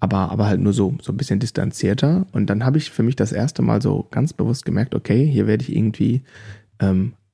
[0.02, 2.28] aber halt nur so, so ein bisschen distanzierter.
[2.34, 5.48] Und dann habe ich für mich das erste Mal so ganz bewusst gemerkt, okay, hier
[5.48, 6.24] werde ich irgendwie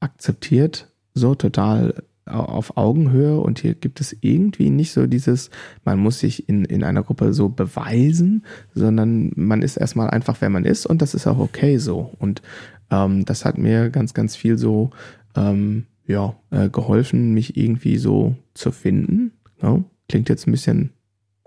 [0.01, 1.93] akzeptiert, so total
[2.25, 5.49] auf Augenhöhe und hier gibt es irgendwie nicht so dieses,
[5.83, 10.49] man muss sich in, in einer Gruppe so beweisen, sondern man ist erstmal einfach, wer
[10.49, 12.11] man ist und das ist auch okay so.
[12.19, 12.41] Und
[12.91, 14.91] ähm, das hat mir ganz, ganz viel so
[15.35, 19.31] ähm, ja, äh, geholfen, mich irgendwie so zu finden.
[19.61, 19.73] Ja?
[19.73, 19.83] Ne?
[20.07, 20.91] Klingt jetzt ein bisschen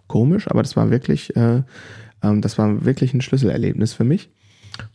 [0.06, 1.62] komisch, aber das war wirklich, äh,
[2.22, 4.30] ähm, das war wirklich ein Schlüsselerlebnis für mich.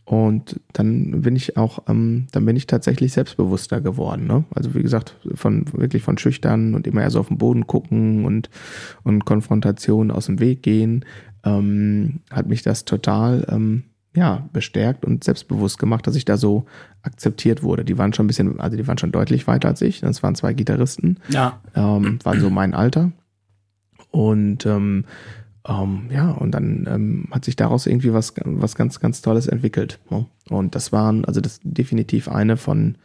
[0.04, 4.26] Und dann bin ich auch, ähm, dann bin ich tatsächlich selbstbewusster geworden.
[4.26, 4.44] Ne?
[4.54, 8.24] Also wie gesagt, von wirklich von schüchtern und immer eher so auf den Boden gucken
[8.24, 8.50] und,
[9.04, 11.04] und Konfrontation aus dem Weg gehen,
[11.44, 16.66] ähm, hat mich das total ähm, ja, bestärkt und selbstbewusst gemacht, dass ich da so
[17.02, 17.84] akzeptiert wurde.
[17.84, 20.00] Die waren schon ein bisschen, also die waren schon deutlich weiter als ich.
[20.00, 21.18] Das waren zwei Gitarristen.
[21.28, 21.60] Ja.
[21.74, 23.12] Ähm, waren so mein Alter.
[24.10, 25.04] Und ähm,
[25.68, 29.98] ähm, ja, und dann ähm, hat sich daraus irgendwie was, was ganz, ganz Tolles entwickelt.
[30.10, 30.26] Ne?
[30.48, 32.96] Und das waren, also das definitiv eine von,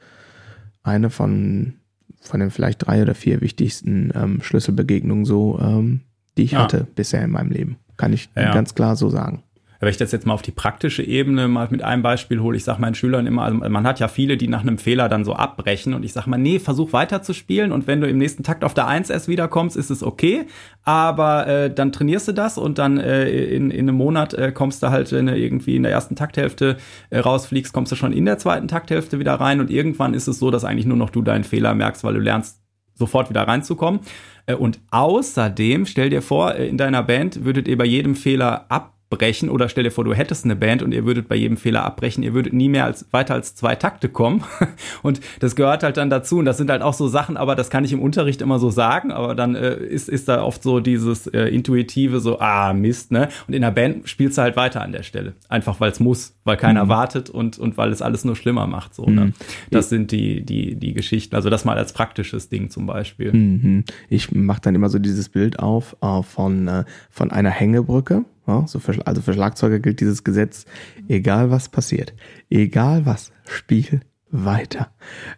[0.84, 1.74] eine von,
[2.22, 6.02] von den vielleicht drei oder vier wichtigsten ähm, Schlüsselbegegnungen so, ähm,
[6.38, 6.64] die ich ja.
[6.64, 7.78] hatte bisher in meinem Leben.
[7.98, 8.54] Kann ich ja.
[8.54, 9.44] ganz klar so sagen
[9.80, 12.64] wenn ich das jetzt mal auf die praktische Ebene mal mit einem Beispiel hole, ich
[12.64, 15.34] sage meinen Schülern immer, also man hat ja viele, die nach einem Fehler dann so
[15.34, 18.44] abbrechen und ich sage mal, nee, versuch weiter zu spielen und wenn du im nächsten
[18.44, 20.46] Takt auf der 1 erst wiederkommst, ist es okay,
[20.84, 24.84] aber äh, dann trainierst du das und dann äh, in, in einem Monat äh, kommst
[24.84, 26.78] du halt, du irgendwie in der ersten Takthälfte
[27.10, 30.40] äh, rausfliegst, kommst du schon in der zweiten Takthälfte wieder rein und irgendwann ist es
[30.40, 32.62] so, dass eigentlich nur noch du deinen Fehler merkst, weil du lernst
[32.96, 34.02] sofort wieder reinzukommen.
[34.46, 38.66] Äh, und außerdem, stell dir vor, äh, in deiner Band würdet ihr bei jedem Fehler
[38.70, 41.58] ab abbrechen oder stell dir vor, du hättest eine Band und ihr würdet bei jedem
[41.58, 44.44] Fehler abbrechen, ihr würdet nie mehr als weiter als zwei Takte kommen
[45.04, 47.70] und das gehört halt dann dazu und das sind halt auch so Sachen, aber das
[47.70, 50.80] kann ich im Unterricht immer so sagen, aber dann äh, ist, ist da oft so
[50.80, 53.30] dieses äh, intuitive so, ah Mist, ne?
[53.48, 56.36] Und in der Band spielst du halt weiter an der Stelle, einfach weil es muss,
[56.44, 56.90] weil keiner mhm.
[56.90, 59.26] wartet und und weil es alles nur schlimmer macht, so, ne?
[59.26, 59.34] Mhm.
[59.72, 63.32] Das sind die die die Geschichten, also das mal als praktisches Ding zum Beispiel.
[63.32, 63.84] Mhm.
[64.10, 69.22] Ich mache dann immer so dieses Bild auf äh, von äh, von einer Hängebrücke also
[69.22, 70.66] für Schlagzeuger gilt dieses Gesetz,
[71.08, 72.14] egal was passiert,
[72.50, 74.02] egal was, Spiel
[74.44, 74.90] weiter.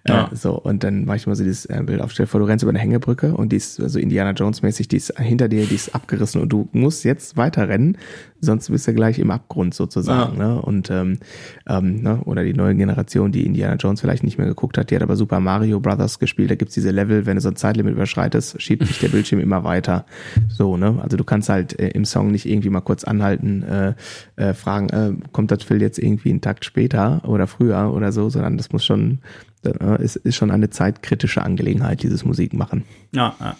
[0.03, 0.29] Äh, ja.
[0.31, 2.11] Äh, so, und dann mache ich mal so dieses äh, Bild auf.
[2.11, 4.61] Stell dir vor, du rennst über eine Hängebrücke und die ist so also Indiana Jones
[4.61, 7.97] mäßig, die ist hinter dir, die ist abgerissen und du musst jetzt weiter rennen,
[8.41, 10.39] sonst bist du gleich im Abgrund sozusagen.
[10.39, 10.47] Ja.
[10.55, 10.61] Ne?
[10.61, 11.19] Und ähm,
[11.67, 12.21] ähm, ne?
[12.25, 15.15] oder die neue Generation, die Indiana Jones vielleicht nicht mehr geguckt hat, die hat aber
[15.15, 16.51] Super Mario Brothers gespielt.
[16.51, 19.63] Da gibt's diese Level, wenn du so ein Zeitlimit überschreitest, schiebt sich der Bildschirm immer
[19.63, 20.05] weiter.
[20.47, 20.99] So, ne?
[21.01, 23.93] Also du kannst halt äh, im Song nicht irgendwie mal kurz anhalten, äh,
[24.35, 28.29] äh, fragen, äh, kommt das Film jetzt irgendwie einen Takt später oder früher oder so,
[28.29, 29.19] sondern das muss schon,
[29.63, 32.85] äh, ist, ist schon eine zeitkritische Angelegenheit, dieses Musikmachen.
[33.13, 33.55] Ja, ja.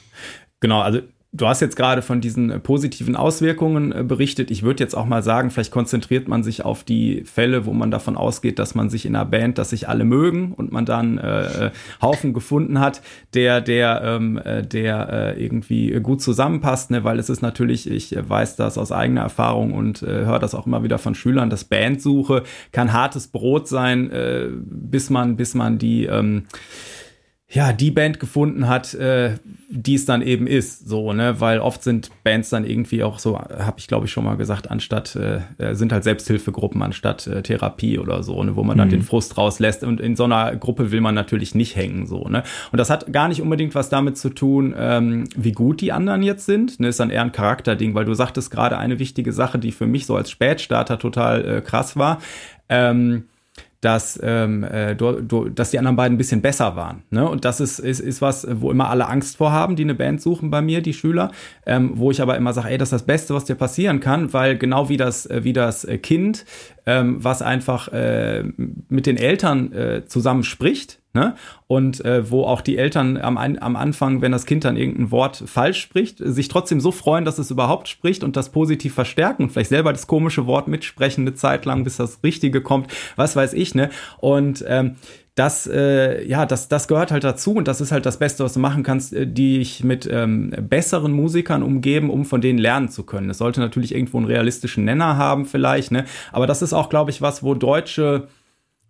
[0.59, 0.81] genau.
[0.81, 1.01] Also
[1.37, 4.49] Du hast jetzt gerade von diesen äh, positiven Auswirkungen äh, berichtet.
[4.49, 7.91] Ich würde jetzt auch mal sagen, vielleicht konzentriert man sich auf die Fälle, wo man
[7.91, 11.19] davon ausgeht, dass man sich in einer Band, dass sich alle mögen und man dann
[11.19, 11.71] äh, äh
[12.01, 13.01] Haufen gefunden hat,
[13.33, 17.03] der, der, ähm, der äh, irgendwie gut zusammenpasst, ne?
[17.03, 20.65] weil es ist natürlich, ich weiß das aus eigener Erfahrung und äh, höre das auch
[20.65, 25.77] immer wieder von Schülern, dass Bandsuche kann hartes Brot sein, äh, bis man, bis man
[25.77, 26.47] die ähm,
[27.49, 29.35] ja, die Band gefunden hat, äh,
[29.69, 33.39] die es dann eben ist, so, ne, weil oft sind Bands dann irgendwie auch so,
[33.39, 37.41] habe ich glaube ich schon mal gesagt, anstatt, äh, äh, sind halt Selbsthilfegruppen anstatt äh,
[37.41, 38.91] Therapie oder so, ne, wo man dann mhm.
[38.91, 39.85] den Frust rauslässt.
[39.85, 43.13] Und in so einer Gruppe will man natürlich nicht hängen, so, ne, und das hat
[43.13, 46.89] gar nicht unbedingt was damit zu tun, ähm, wie gut die anderen jetzt sind, ne,
[46.89, 50.05] ist dann eher ein Charakterding, weil du sagtest gerade eine wichtige Sache, die für mich
[50.05, 52.19] so als Spätstarter total äh, krass war,
[52.67, 53.23] ähm,
[53.81, 57.03] dass, ähm, äh, du, du, dass die anderen beiden ein bisschen besser waren.
[57.11, 57.29] Ne?
[57.29, 60.21] Und das ist, ist, ist was, wo immer alle Angst vor haben, die eine Band
[60.21, 61.31] suchen bei mir, die Schüler,
[61.65, 64.33] ähm, wo ich aber immer sage, ey, das ist das Beste, was dir passieren kann,
[64.33, 66.45] weil genau wie das, äh, wie das Kind,
[66.85, 68.43] ähm, was einfach äh,
[68.89, 71.33] mit den Eltern äh, zusammen spricht, Ne?
[71.65, 75.43] Und äh, wo auch die Eltern am, am Anfang, wenn das Kind dann irgendein Wort
[75.47, 79.49] falsch spricht, sich trotzdem so freuen, dass es überhaupt spricht und das positiv verstärken und
[79.49, 83.53] vielleicht selber das komische Wort mitsprechen eine Zeit lang, bis das Richtige kommt, was weiß
[83.53, 83.89] ich, ne?
[84.19, 84.97] Und ähm,
[85.33, 88.53] das, äh, ja, das, das gehört halt dazu und das ist halt das Beste, was
[88.53, 92.89] du machen kannst, äh, die ich mit ähm, besseren Musikern umgeben, um von denen lernen
[92.89, 93.31] zu können.
[93.31, 96.05] Es sollte natürlich irgendwo einen realistischen Nenner haben, vielleicht, ne?
[96.31, 98.27] Aber das ist auch, glaube ich, was, wo deutsche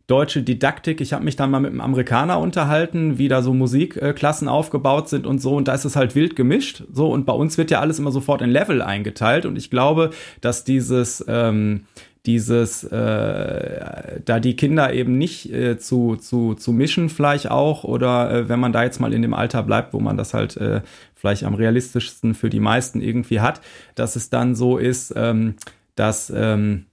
[0.07, 1.01] deutsche Didaktik.
[1.01, 5.27] Ich habe mich dann mal mit einem Amerikaner unterhalten, wie da so Musikklassen aufgebaut sind
[5.27, 5.55] und so.
[5.55, 6.83] Und da ist es halt wild gemischt.
[6.91, 9.45] So, und bei uns wird ja alles immer sofort in Level eingeteilt.
[9.45, 11.81] Und ich glaube, dass dieses, ähm,
[12.25, 18.31] dieses, äh, da die Kinder eben nicht äh, zu, zu, zu mischen, vielleicht auch, oder
[18.31, 20.81] äh, wenn man da jetzt mal in dem Alter bleibt, wo man das halt äh,
[21.15, 23.59] vielleicht am realistischsten für die meisten irgendwie hat,
[23.95, 25.55] dass es dann so ist, ähm,
[25.95, 26.85] dass ähm,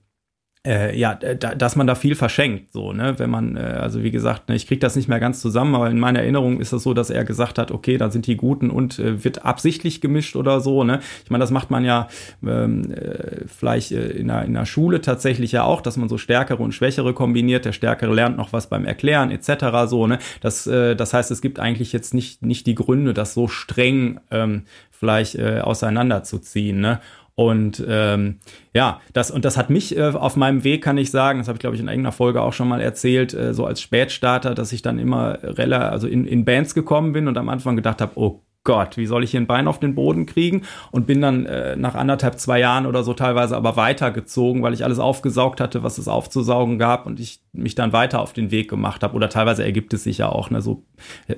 [0.65, 4.49] äh, ja, dass man da viel verschenkt, so, ne, wenn man, äh, also wie gesagt,
[4.49, 6.93] ne, ich kriege das nicht mehr ganz zusammen, aber in meiner Erinnerung ist es so,
[6.93, 10.59] dass er gesagt hat, okay, da sind die Guten und äh, wird absichtlich gemischt oder
[10.61, 10.99] so, ne.
[11.23, 12.07] Ich meine, das macht man ja
[12.45, 16.17] ähm, äh, vielleicht äh, in, der, in der Schule tatsächlich ja auch, dass man so
[16.17, 19.87] Stärkere und Schwächere kombiniert, der Stärkere lernt noch was beim Erklären etc.
[19.87, 20.19] so, ne.
[20.41, 24.19] Das, äh, das heißt, es gibt eigentlich jetzt nicht, nicht die Gründe, das so streng
[24.31, 26.99] ähm, vielleicht äh, auseinanderzuziehen, ne.
[27.35, 28.39] Und ähm,
[28.73, 31.57] ja, das und das hat mich äh, auf meinem Weg, kann ich sagen, das habe
[31.57, 34.71] ich glaube ich in irgendeiner Folge auch schon mal erzählt, äh, so als Spätstarter, dass
[34.71, 38.13] ich dann immer relativ, also in, in Bands gekommen bin und am Anfang gedacht habe,
[38.15, 40.63] oh Gott, wie soll ich hier ein Bein auf den Boden kriegen?
[40.91, 44.83] Und bin dann äh, nach anderthalb, zwei Jahren oder so teilweise aber weitergezogen, weil ich
[44.83, 48.67] alles aufgesaugt hatte, was es aufzusaugen gab und ich mich dann weiter auf den Weg
[48.69, 49.15] gemacht habe.
[49.15, 50.83] Oder teilweise ergibt es sich ja auch, ne, so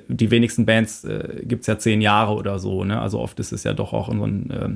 [0.08, 2.98] die wenigsten Bands äh, gibt ja zehn Jahre oder so, ne?
[3.00, 4.68] Also oft ist es ja doch auch in so ein, äh,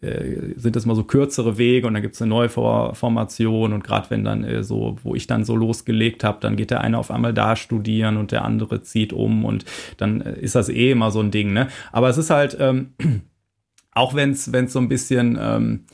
[0.00, 3.84] äh sind es mal so kürzere Wege und dann gibt es eine neue Formation und
[3.84, 6.98] gerade wenn dann äh, so, wo ich dann so losgelegt habe, dann geht der eine
[6.98, 9.64] auf einmal da studieren und der andere zieht um und
[9.96, 11.68] dann äh, ist das eh immer so ein Ding, ne?
[11.92, 12.94] Aber es ist halt, ähm,
[13.92, 15.84] auch wenn es so ein bisschen ähm,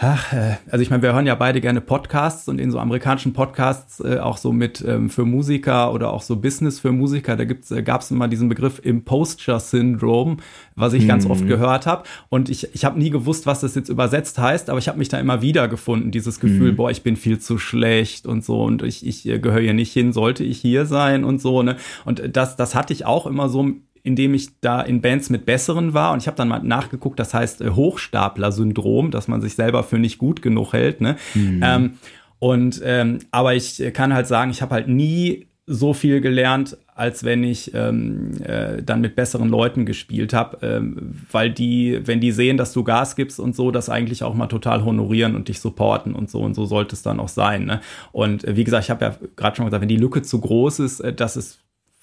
[0.00, 3.32] Ach, äh, also ich meine, wir hören ja beide gerne Podcasts und in so amerikanischen
[3.32, 7.44] Podcasts äh, auch so mit ähm, für Musiker oder auch so Business für Musiker, da
[7.44, 10.36] gibt's äh, gab's immer diesen Begriff Imposture Syndrome,
[10.76, 11.08] was ich mhm.
[11.08, 11.48] ganz oft mhm.
[11.48, 14.86] gehört habe und ich ich habe nie gewusst, was das jetzt übersetzt heißt, aber ich
[14.86, 16.76] habe mich da immer wieder gefunden, dieses Gefühl, mhm.
[16.76, 19.92] boah, ich bin viel zu schlecht und so und ich ich äh, gehöre hier nicht
[19.92, 21.76] hin, sollte ich hier sein und so, ne?
[22.04, 23.68] Und das das hatte ich auch immer so
[24.02, 27.34] indem ich da in Bands mit besseren war und ich habe dann mal nachgeguckt, das
[27.34, 31.00] heißt äh, Hochstapler-Syndrom, dass man sich selber für nicht gut genug hält.
[31.00, 31.16] Ne?
[31.34, 31.60] Mhm.
[31.62, 31.90] Ähm,
[32.38, 37.24] und ähm, aber ich kann halt sagen, ich habe halt nie so viel gelernt, als
[37.24, 42.32] wenn ich ähm, äh, dann mit besseren Leuten gespielt habe, ähm, weil die, wenn die
[42.32, 45.60] sehen, dass du Gas gibst und so, das eigentlich auch mal total honorieren und dich
[45.60, 47.66] supporten und so und so sollte es dann auch sein.
[47.66, 47.80] Ne?
[48.12, 50.80] Und äh, wie gesagt, ich habe ja gerade schon gesagt, wenn die Lücke zu groß
[50.80, 51.60] ist, äh, das ist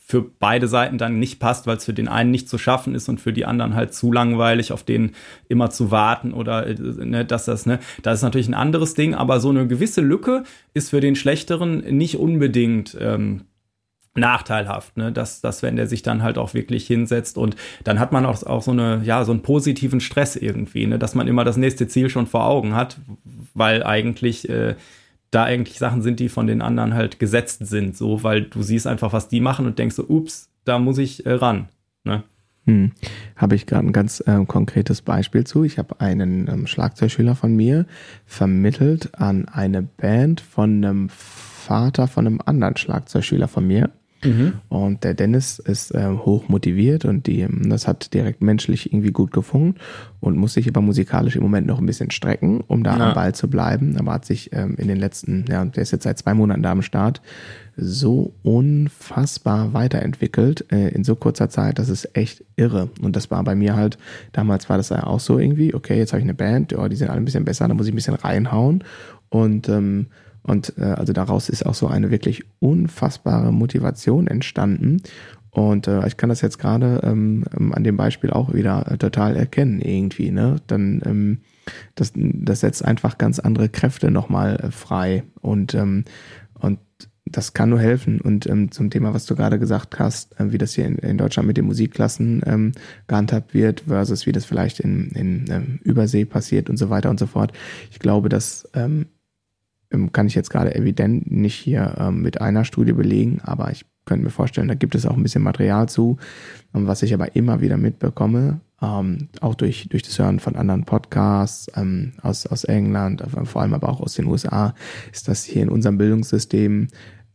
[0.08, 3.10] für beide Seiten dann nicht passt, weil es für den einen nicht zu schaffen ist
[3.10, 5.14] und für die anderen halt zu langweilig, auf den
[5.50, 9.16] immer zu warten oder äh, ne, dass das, ne, das ist natürlich ein anderes Ding,
[9.16, 10.44] aber so eine gewisse Lücke
[10.76, 13.46] ist für den Schlechteren nicht unbedingt ähm,
[14.14, 18.12] nachteilhaft, ne, dass, dass wenn der sich dann halt auch wirklich hinsetzt und dann hat
[18.12, 21.44] man auch, auch so eine, ja, so einen positiven Stress irgendwie, ne, dass man immer
[21.44, 23.00] das nächste Ziel schon vor Augen hat,
[23.56, 24.76] weil eigentlich äh,
[25.36, 28.88] da eigentlich Sachen sind, die von den anderen halt gesetzt sind, so, weil du siehst
[28.88, 31.68] einfach, was die machen und denkst so, ups, da muss ich äh, ran.
[32.06, 32.24] Ne?
[32.66, 32.92] Hm.
[33.36, 35.64] Habe ich gerade ein ganz äh, konkretes Beispiel zu.
[35.66, 37.86] Ich habe einen ähm, Schlagzeugschüler von mir
[38.26, 43.92] vermittelt an eine Band von einem Vater von einem anderen Schlagzeugschüler von mir.
[44.26, 44.54] Mhm.
[44.70, 49.32] Und der Dennis ist äh, hoch motiviert und die, das hat direkt menschlich irgendwie gut
[49.32, 49.76] gefunden
[50.20, 53.08] und muss sich aber musikalisch im Moment noch ein bisschen strecken, um da ja.
[53.10, 53.96] am Ball zu bleiben.
[53.98, 56.72] Aber hat sich ähm, in den letzten, ja, der ist jetzt seit zwei Monaten da
[56.72, 57.22] am Start,
[57.78, 62.90] so unfassbar weiterentwickelt äh, in so kurzer Zeit, das ist echt irre.
[63.02, 63.98] Und das war bei mir halt,
[64.32, 66.96] damals war das ja auch so irgendwie, okay, jetzt habe ich eine Band, oh, die
[66.96, 68.84] sind alle ein bisschen besser, da muss ich ein bisschen reinhauen.
[69.30, 70.08] Und ähm,
[70.46, 75.02] und äh, also daraus ist auch so eine wirklich unfassbare Motivation entstanden.
[75.50, 78.98] Und äh, ich kann das jetzt gerade ähm, ähm, an dem Beispiel auch wieder äh,
[78.98, 80.30] total erkennen irgendwie.
[80.30, 80.58] Ne?
[80.68, 81.40] Dann ähm,
[81.96, 86.04] das, das setzt einfach ganz andere Kräfte nochmal äh, frei und ähm,
[86.54, 86.80] und
[87.26, 88.22] das kann nur helfen.
[88.22, 91.18] Und ähm, zum Thema, was du gerade gesagt hast, äh, wie das hier in, in,
[91.18, 92.72] Deutschland mit den Musikklassen ähm,
[93.08, 97.20] gehandhabt wird, versus wie das vielleicht in, in ähm, Übersee passiert und so weiter und
[97.20, 97.52] so fort.
[97.92, 99.08] Ich glaube, das ähm, ähm
[100.12, 104.24] kann ich jetzt gerade evident nicht hier ähm, mit einer Studie belegen, aber ich könnte
[104.24, 106.18] mir vorstellen, da gibt es auch ein bisschen Material zu.
[106.74, 110.86] Ähm, was ich aber immer wieder mitbekomme, ähm, auch durch, durch das Hören von anderen
[110.86, 114.74] Podcasts ähm, aus, aus England, äh, vor allem aber auch aus den USA,
[115.12, 116.88] ist, dass hier in unserem Bildungssystem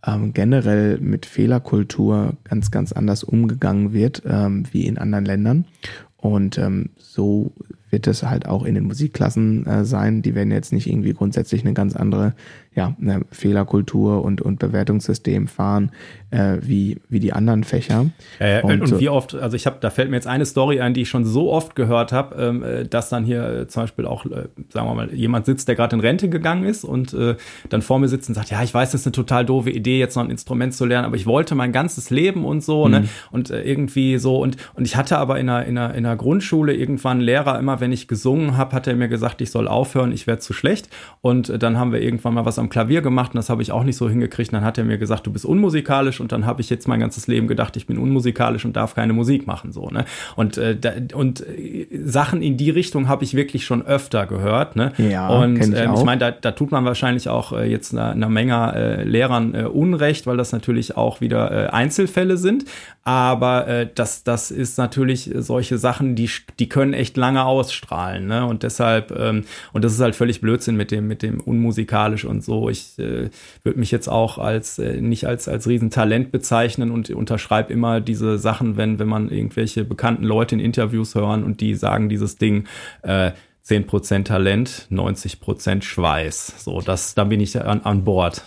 [0.07, 5.65] ähm, generell mit Fehlerkultur ganz, ganz anders umgegangen wird ähm, wie in anderen Ländern.
[6.17, 7.53] Und ähm, so
[7.91, 10.23] wird es halt auch in den Musikklassen äh, sein.
[10.23, 12.35] Die werden jetzt nicht irgendwie grundsätzlich eine ganz andere
[12.81, 15.93] ja, eine Fehlerkultur und, und Bewertungssystem fahren,
[16.31, 18.07] äh, wie, wie die anderen Fächer.
[18.39, 20.95] Äh, und, und, wie oft, also ich habe, da fällt mir jetzt eine Story ein,
[20.95, 24.07] die ich schon so oft gehört habe, ähm, äh, dass dann hier äh, zum Beispiel
[24.07, 27.37] auch, äh, sagen wir mal, jemand sitzt, der gerade in Rente gegangen ist und äh,
[27.69, 29.99] dann vor mir sitzt und sagt, ja, ich weiß, das ist eine total doofe Idee,
[29.99, 33.01] jetzt noch ein Instrument zu lernen, aber ich wollte mein ganzes Leben und so, ne?
[33.01, 33.05] mhm.
[33.05, 33.11] ne?
[33.31, 36.75] Und irgendwie so, und, und ich hatte aber in einer, in, einer, in einer Grundschule
[36.75, 40.13] irgendwann einen Lehrer, immer wenn ich gesungen habe, hat er mir gesagt, ich soll aufhören,
[40.13, 40.89] ich werde zu schlecht.
[41.21, 43.85] Und dann haben wir irgendwann mal was am Klavier gemacht und das habe ich auch
[43.85, 44.53] nicht so hingekriegt.
[44.53, 47.01] Und dann hat er mir gesagt, du bist unmusikalisch und dann habe ich jetzt mein
[47.01, 49.73] ganzes Leben gedacht, ich bin unmusikalisch und darf keine Musik machen.
[49.73, 50.05] So, ne?
[50.37, 54.77] Und, äh, da, und äh, Sachen in die Richtung habe ich wirklich schon öfter gehört.
[54.77, 54.93] Ne?
[54.99, 58.13] Ja, und ich, äh, ich meine, da, da tut man wahrscheinlich auch äh, jetzt einer,
[58.13, 62.65] einer Menge äh, Lehrern äh, Unrecht, weil das natürlich auch wieder äh, Einzelfälle sind.
[63.03, 68.27] Aber äh, das, das ist natürlich solche Sachen, die, die können echt lange ausstrahlen.
[68.27, 68.47] Ne?
[68.47, 72.45] Und deshalb, ähm, und das ist halt völlig Blödsinn mit dem, mit dem unmusikalisch und
[72.45, 72.50] so.
[72.71, 73.31] Ich äh,
[73.63, 78.39] würde mich jetzt auch als äh, nicht als, als Riesentalent bezeichnen und unterschreibe immer diese
[78.39, 82.65] Sachen, wenn, wenn man irgendwelche bekannten Leute in Interviews hören und die sagen dieses Ding,
[83.03, 83.33] äh,
[83.67, 86.55] 10% Talent, 90% Schweiß.
[86.65, 88.43] So, das, da bin ich an, an Bord.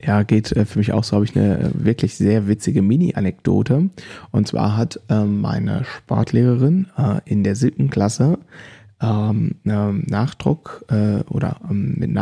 [0.00, 3.90] Ja, geht äh, für mich auch so, habe ich eine äh, wirklich sehr witzige Mini-Anekdote.
[4.30, 8.38] Und zwar hat ähm, meine Sportlehrerin äh, in der siebten Klasse
[9.00, 12.12] ähm, Nachdruck äh, oder ähm, mit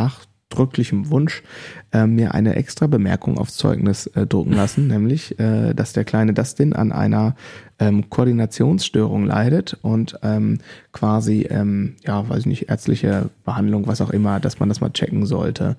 [0.53, 1.43] nachdrücklichem Wunsch
[1.91, 6.33] äh, mir eine extra Bemerkung aufs Zeugnis äh, drucken lassen, nämlich, äh, dass der kleine
[6.33, 7.35] Dustin an einer
[7.79, 10.59] ähm, Koordinationsstörung leidet und ähm,
[10.91, 14.91] quasi, ähm, ja, weiß ich nicht, ärztliche Behandlung, was auch immer, dass man das mal
[14.91, 15.75] checken sollte.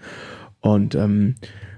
[0.60, 1.36] Und ähm,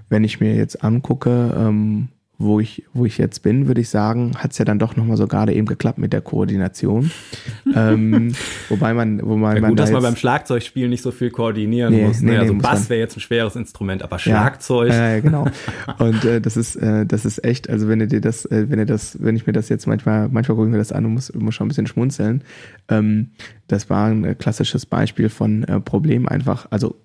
[0.09, 4.33] wenn ich mir jetzt angucke, ähm, wo ich, wo ich jetzt bin, würde ich sagen,
[4.37, 7.09] hat es ja dann doch nochmal so gerade eben geklappt mit der Koordination.
[7.75, 8.35] ähm,
[8.69, 11.31] wobei man, wo man, ja, man gut, da dass man beim Schlagzeugspiel nicht so viel
[11.31, 12.21] koordinieren nee, muss.
[12.21, 12.33] Ne?
[12.33, 14.89] Nee, also nee, Bass wäre jetzt ein schweres Instrument, aber Schlagzeug.
[14.93, 15.47] Ja, äh, genau.
[15.97, 18.77] Und äh, das ist, äh, das ist echt, also wenn ihr dir das, äh, wenn
[18.77, 21.13] ihr das, wenn ich mir das jetzt manchmal, manchmal gucke ich mir das an und
[21.13, 22.43] muss, muss schon ein bisschen schmunzeln.
[22.87, 23.31] Ähm,
[23.67, 26.95] das war ein äh, klassisches Beispiel von äh, Problem einfach, also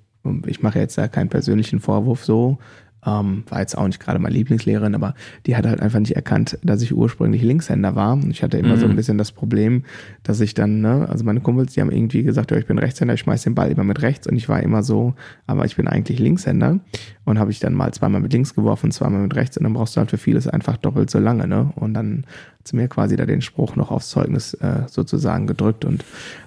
[0.46, 2.58] ich mache jetzt da keinen persönlichen Vorwurf so,
[3.04, 5.14] ähm, war jetzt auch nicht gerade meine Lieblingslehrerin, aber
[5.46, 8.14] die hat halt einfach nicht erkannt, dass ich ursprünglich Linkshänder war.
[8.14, 8.80] Und ich hatte immer mhm.
[8.80, 8.96] so ein mhm.
[8.96, 9.84] bisschen das Problem,
[10.22, 13.14] dass ich dann, ne, also meine Kumpels, die haben irgendwie gesagt, ja, ich bin Rechtshänder,
[13.14, 15.14] ich schmeiß den Ball immer mit rechts und ich war immer so,
[15.46, 16.78] aber ich bin eigentlich Linkshänder
[17.24, 19.96] und habe ich dann mal zweimal mit links geworfen, zweimal mit rechts und dann brauchst
[19.96, 21.72] du halt für vieles einfach doppelt so lange, ne?
[21.74, 22.24] Und dann
[22.58, 26.04] hat sie mir quasi da den Spruch noch aufs Zeugnis äh, sozusagen gedrückt und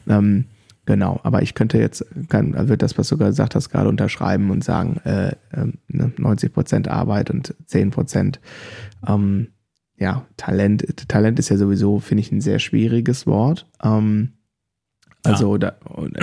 [0.07, 0.45] ähm,
[0.85, 4.63] Genau, aber ich könnte jetzt, kann, wird das, was du gesagt hast, gerade unterschreiben und
[4.63, 8.39] sagen, äh, äh, 90 Prozent Arbeit und 10 Prozent
[9.07, 9.47] ähm,
[9.97, 11.07] ja, Talent.
[11.07, 13.65] Talent ist ja sowieso, finde ich, ein sehr schwieriges Wort.
[13.83, 14.33] Ähm,
[15.23, 15.75] also, da,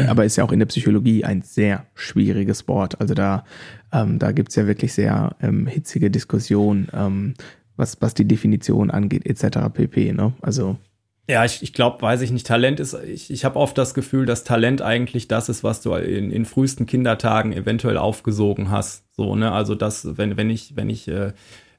[0.06, 3.00] aber ist ja auch in der Psychologie ein sehr schwieriges Wort.
[3.00, 3.44] Also da,
[3.92, 7.34] ähm, da gibt's ja wirklich sehr ähm, hitzige Diskussionen, ähm,
[7.76, 9.70] was, was die Definition angeht, etc.
[9.72, 10.12] pp.
[10.12, 10.34] Ne?
[10.40, 10.78] Also
[11.32, 14.26] ja, ich, ich glaube, weiß ich nicht, Talent ist, ich, ich habe oft das Gefühl,
[14.26, 19.04] dass Talent eigentlich das ist, was du in, in frühesten Kindertagen eventuell aufgesogen hast.
[19.14, 19.52] So, ne?
[19.52, 21.32] Also das, wenn, wenn ich, wenn ich äh,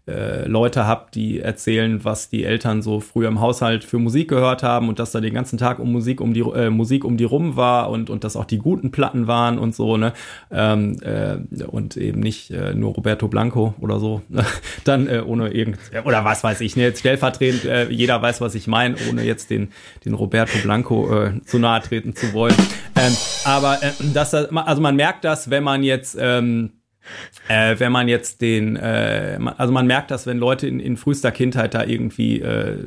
[0.05, 4.61] äh, Leute habe, die erzählen, was die Eltern so früher im Haushalt für Musik gehört
[4.61, 7.23] haben und dass da den ganzen Tag um Musik um die äh, Musik um die
[7.23, 10.11] rum war und und dass auch die guten Platten waren und so ne?
[10.51, 14.21] Ähm, äh, und eben nicht äh, nur Roberto Blanco oder so
[14.83, 16.83] dann äh, ohne irgend oder was weiß ich ne?
[16.83, 19.69] Jetzt stellvertretend äh, jeder weiß was ich meine ohne jetzt den
[20.03, 22.55] den Roberto Blanco äh, zu nahe treten zu wollen.
[22.97, 26.71] Ähm, aber äh, dass also man merkt das wenn man jetzt ähm,
[27.47, 31.31] äh, wenn man jetzt den, äh, also man merkt das, wenn Leute in, in frühester
[31.31, 32.77] Kindheit da irgendwie äh,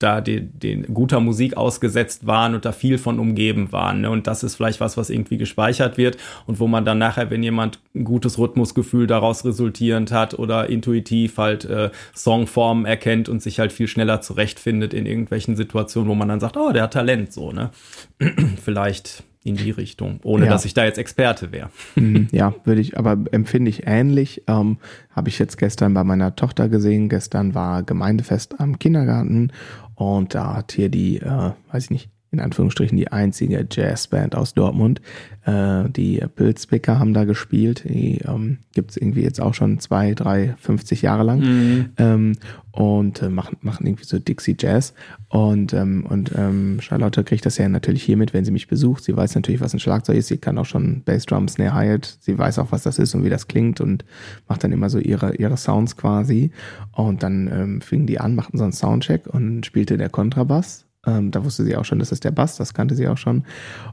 [0.00, 4.02] da den, den guter Musik ausgesetzt waren und da viel von umgeben waren.
[4.02, 4.10] Ne?
[4.10, 7.42] Und das ist vielleicht was, was irgendwie gespeichert wird und wo man dann nachher, wenn
[7.42, 13.60] jemand ein gutes Rhythmusgefühl daraus resultierend hat oder intuitiv halt äh, Songformen erkennt und sich
[13.60, 17.32] halt viel schneller zurechtfindet in irgendwelchen Situationen, wo man dann sagt, oh, der hat Talent,
[17.32, 17.70] so, ne?
[18.64, 20.50] vielleicht in die Richtung, ohne ja.
[20.50, 21.68] dass ich da jetzt Experte wäre.
[21.96, 24.42] Mhm, ja, würde ich, aber empfinde ich ähnlich.
[24.48, 24.78] Ähm,
[25.10, 27.10] Habe ich jetzt gestern bei meiner Tochter gesehen.
[27.10, 29.52] Gestern war Gemeindefest am Kindergarten
[29.94, 34.54] und da hat hier die, äh, weiß ich nicht, in Anführungsstrichen die einzige Jazzband aus
[34.54, 35.00] Dortmund.
[35.46, 37.84] Äh, die Pilzpicker haben da gespielt.
[37.88, 41.40] Die ähm, gibt irgendwie jetzt auch schon zwei, drei, 50 Jahre lang.
[41.40, 41.88] Mhm.
[41.96, 42.32] Ähm,
[42.72, 44.94] und äh, machen, machen irgendwie so Dixie Jazz.
[45.28, 49.04] Und, ähm, und ähm, Charlotte kriegt das ja natürlich hier mit, wenn sie mich besucht.
[49.04, 50.28] Sie weiß natürlich, was ein Schlagzeug ist.
[50.28, 52.18] Sie kann auch schon Bassdrum, Snare Hi-Hat.
[52.20, 54.04] Sie weiß auch, was das ist und wie das klingt und
[54.48, 56.50] macht dann immer so ihre, ihre Sounds quasi.
[56.92, 61.30] Und dann ähm, fingen die an, machten so einen Soundcheck und spielte der Kontrabass ähm,
[61.30, 63.44] da wusste sie auch schon, das ist der Bass, das kannte sie auch schon.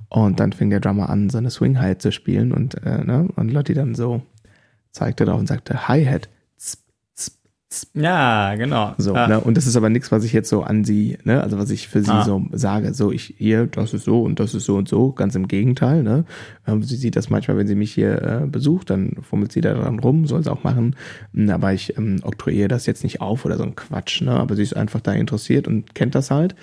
[0.10, 3.28] Und dann fing der Drummer an, so eine Swing-Hi-Hat zu spielen und, äh, ne?
[3.36, 4.22] und Lotti dann so
[4.92, 6.30] zeigte drauf und sagte Hi-Hat.
[7.94, 8.94] Ja, genau.
[8.98, 9.28] So, ah.
[9.28, 9.40] ne?
[9.40, 11.88] Und das ist aber nichts, was ich jetzt so an sie, ne, also was ich
[11.88, 12.24] für sie ah.
[12.24, 15.36] so sage, so ich hier, das ist so und das ist so und so, ganz
[15.36, 16.26] im Gegenteil, ne.
[16.68, 19.74] Ähm, sie sieht das manchmal, wenn sie mich hier äh, besucht, dann fummelt sie da
[19.74, 20.98] dran rum, soll es auch machen.
[21.34, 24.32] Hm, aber ich ähm, oktroyiere das jetzt nicht auf oder so ein Quatsch, ne.
[24.32, 26.56] Aber sie ist einfach da interessiert und kennt das halt.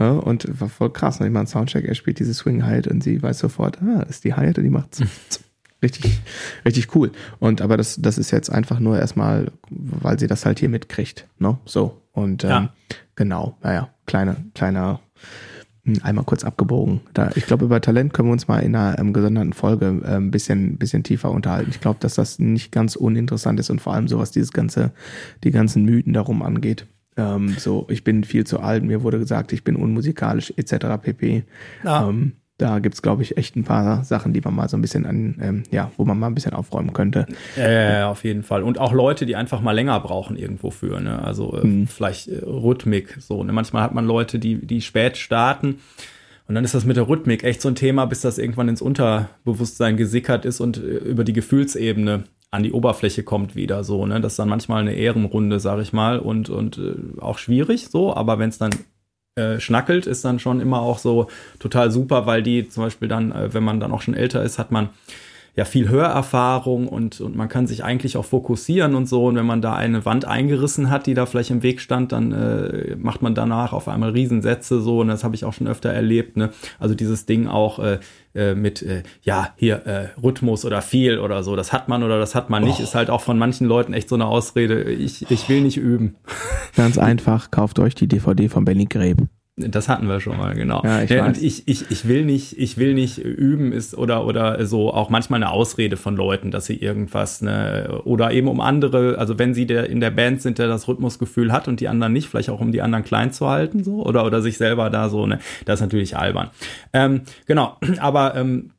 [0.00, 1.20] Ja, und war voll krass.
[1.20, 1.26] Ne?
[1.26, 4.24] Ich mache einen Soundcheck, er spielt diese Swing halt und sie weiß sofort, ah, ist
[4.24, 5.00] die halt und die macht
[5.82, 6.20] richtig,
[6.64, 7.12] richtig cool.
[7.38, 11.26] Und aber das, das ist jetzt einfach nur erstmal, weil sie das halt hier mitkriegt,
[11.38, 11.58] ne?
[11.64, 12.02] So.
[12.12, 12.72] Und ähm, ja.
[13.14, 15.00] genau, naja, kleiner, kleiner,
[15.84, 17.00] hm, einmal kurz abgebogen.
[17.12, 20.16] Da, ich glaube, über Talent können wir uns mal in einer ähm, gesonderten Folge äh,
[20.16, 21.70] ein bisschen, bisschen tiefer unterhalten.
[21.70, 24.92] Ich glaube, dass das nicht ganz uninteressant ist und vor allem so, was dieses ganze,
[25.44, 26.86] die ganzen Mythen darum angeht.
[27.18, 31.00] Ähm, so, ich bin viel zu alt, mir wurde gesagt, ich bin unmusikalisch, etc.
[31.00, 31.44] pp.
[31.84, 32.08] Ja.
[32.08, 35.04] Ähm, da gibt's glaube ich, echt ein paar Sachen, die man mal so ein bisschen
[35.04, 37.26] an, ähm, ja, wo man mal ein bisschen aufräumen könnte.
[37.56, 38.62] Ja, auf jeden Fall.
[38.62, 41.22] Und auch Leute, die einfach mal länger brauchen irgendwo für, ne?
[41.22, 41.86] Also äh, mhm.
[41.86, 43.44] vielleicht äh, Rhythmik so.
[43.44, 43.52] Ne?
[43.52, 45.80] Manchmal hat man Leute, die, die spät starten.
[46.48, 48.80] Und dann ist das mit der Rhythmik echt so ein Thema, bis das irgendwann ins
[48.80, 54.20] Unterbewusstsein gesickert ist und äh, über die Gefühlsebene an die Oberfläche kommt wieder so, ne?
[54.20, 58.14] Das ist dann manchmal eine Ehrenrunde, sag ich mal, und, und äh, auch schwierig so,
[58.14, 58.70] aber wenn es dann
[59.36, 61.28] äh, schnackelt, ist dann schon immer auch so
[61.58, 64.58] total super, weil die zum Beispiel dann, äh, wenn man dann auch schon älter ist,
[64.58, 64.88] hat man
[65.56, 69.24] ja viel Hörerfahrung und, und man kann sich eigentlich auch fokussieren und so.
[69.24, 72.32] Und wenn man da eine Wand eingerissen hat, die da vielleicht im Weg stand, dann
[72.32, 75.00] äh, macht man danach auf einmal Riesensätze so.
[75.00, 76.36] Und das habe ich auch schon öfter erlebt.
[76.36, 76.50] Ne?
[76.78, 77.98] Also dieses Ding auch äh,
[78.34, 82.18] äh, mit, äh, ja, hier äh, Rhythmus oder viel oder so, das hat man oder
[82.18, 82.82] das hat man nicht, oh.
[82.82, 84.82] ist halt auch von manchen Leuten echt so eine Ausrede.
[84.82, 86.16] Ich, ich will nicht üben.
[86.76, 89.26] Ganz einfach, kauft euch die DVD von Benny Greb.
[89.58, 90.82] Das hatten wir schon mal, genau.
[90.84, 94.26] Ja, ich, ja, und ich, ich, ich will nicht, ich will nicht üben, ist oder
[94.26, 98.60] oder so auch manchmal eine Ausrede von Leuten, dass sie irgendwas, ne, oder eben um
[98.60, 101.88] andere, also wenn sie der in der Band sind, der das Rhythmusgefühl hat und die
[101.88, 104.90] anderen nicht, vielleicht auch um die anderen klein zu halten, so, oder oder sich selber
[104.90, 106.50] da so, ne, das ist natürlich albern.
[106.92, 108.72] Ähm, genau, aber ähm,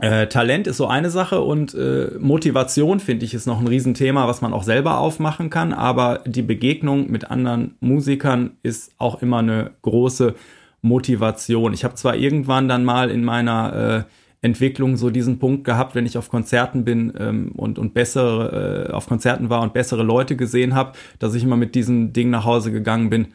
[0.00, 4.26] äh, Talent ist so eine Sache und äh, Motivation finde ich ist noch ein Riesenthema,
[4.26, 5.72] was man auch selber aufmachen kann.
[5.72, 10.34] Aber die Begegnung mit anderen Musikern ist auch immer eine große
[10.82, 11.72] Motivation.
[11.74, 14.10] Ich habe zwar irgendwann dann mal in meiner äh,
[14.42, 18.92] Entwicklung so diesen Punkt gehabt, wenn ich auf Konzerten bin ähm, und, und bessere, äh,
[18.92, 22.46] auf Konzerten war und bessere Leute gesehen habe, dass ich immer mit diesem Ding nach
[22.46, 23.28] Hause gegangen bin.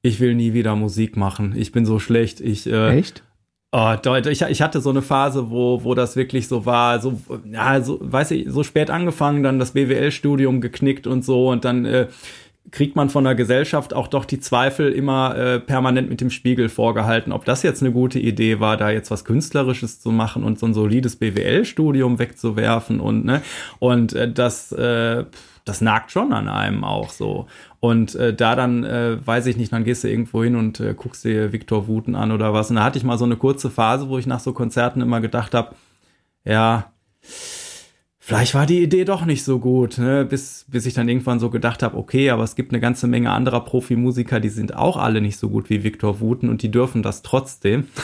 [0.00, 1.54] Ich will nie wieder Musik machen.
[1.56, 2.40] Ich bin so schlecht.
[2.40, 3.24] Ich, äh, Echt?
[3.70, 3.94] Oh,
[4.30, 7.98] ich, ich hatte so eine Phase, wo, wo das wirklich so war, so, ja, so,
[8.00, 12.08] weiß ich, so spät angefangen, dann das BWL-Studium geknickt und so und dann äh,
[12.70, 16.70] kriegt man von der Gesellschaft auch doch die Zweifel immer äh, permanent mit dem Spiegel
[16.70, 20.58] vorgehalten, ob das jetzt eine gute Idee war, da jetzt was Künstlerisches zu machen und
[20.58, 23.42] so ein solides BWL-Studium wegzuwerfen und, ne,
[23.80, 25.26] und äh, das, äh,
[25.66, 27.46] das nagt schon an einem auch so.
[27.80, 30.94] Und äh, da dann, äh, weiß ich nicht, dann gehst du irgendwo hin und äh,
[30.94, 32.70] guckst dir Viktor Wuten an oder was.
[32.70, 35.20] Und da hatte ich mal so eine kurze Phase, wo ich nach so Konzerten immer
[35.20, 35.76] gedacht habe,
[36.44, 36.92] ja,
[38.18, 40.24] vielleicht war die Idee doch nicht so gut, ne?
[40.24, 43.30] bis, bis ich dann irgendwann so gedacht habe, okay, aber es gibt eine ganze Menge
[43.30, 47.02] anderer Profimusiker, die sind auch alle nicht so gut wie Viktor Wuten und die dürfen
[47.02, 47.86] das trotzdem.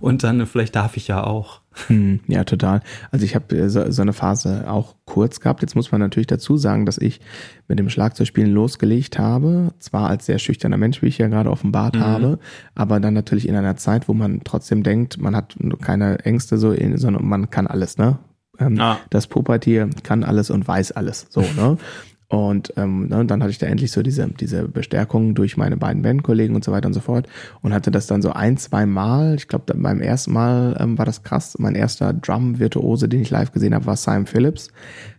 [0.00, 1.60] Und dann, vielleicht darf ich ja auch.
[1.86, 2.82] Hm, ja, total.
[3.12, 5.60] Also ich habe äh, so, so, eine Phase auch kurz gehabt.
[5.60, 7.20] Jetzt muss man natürlich dazu sagen, dass ich
[7.66, 9.74] mit dem Schlagzeugspielen losgelegt habe.
[9.80, 12.00] Zwar als sehr schüchterner Mensch, wie ich ja gerade offenbart mhm.
[12.00, 12.38] habe,
[12.76, 16.72] aber dann natürlich in einer Zeit, wo man trotzdem denkt, man hat keine Ängste so,
[16.94, 18.18] sondern man kann alles, ne?
[18.60, 18.98] Ähm, ah.
[19.10, 21.76] Das Pubertier kann alles und weiß alles, so, ne?
[22.30, 26.02] Und ähm, ne, dann hatte ich da endlich so diese, diese Bestärkung durch meine beiden
[26.02, 27.26] Bandkollegen und so weiter und so fort
[27.60, 29.34] und hatte das dann so ein, zwei Mal.
[29.34, 31.56] Ich glaube, beim ersten Mal ähm, war das krass.
[31.58, 34.68] Mein erster Drum-Virtuose, den ich live gesehen habe, war Simon Phillips.